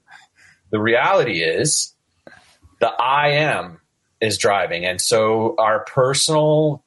[0.71, 1.95] the reality is
[2.81, 3.82] the I am
[4.23, 4.87] is driving.
[4.87, 6.83] And so our personal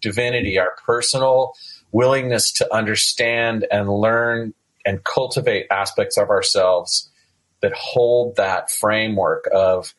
[0.00, 1.52] divinity, our personal
[1.92, 4.54] willingness to understand and learn
[4.86, 7.10] and cultivate aspects of ourselves
[7.60, 9.94] that hold that framework of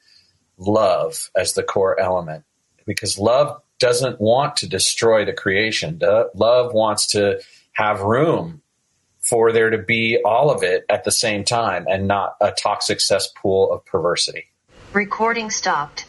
[0.57, 2.45] love as the core element.
[2.85, 5.99] Because love doesn't want to destroy the creation.
[6.33, 7.41] Love wants to
[7.73, 8.61] have room
[9.21, 13.01] for there to be all of it at the same time and not a toxic
[13.01, 14.45] cesspool of perversity.
[14.93, 16.06] Recording stopped.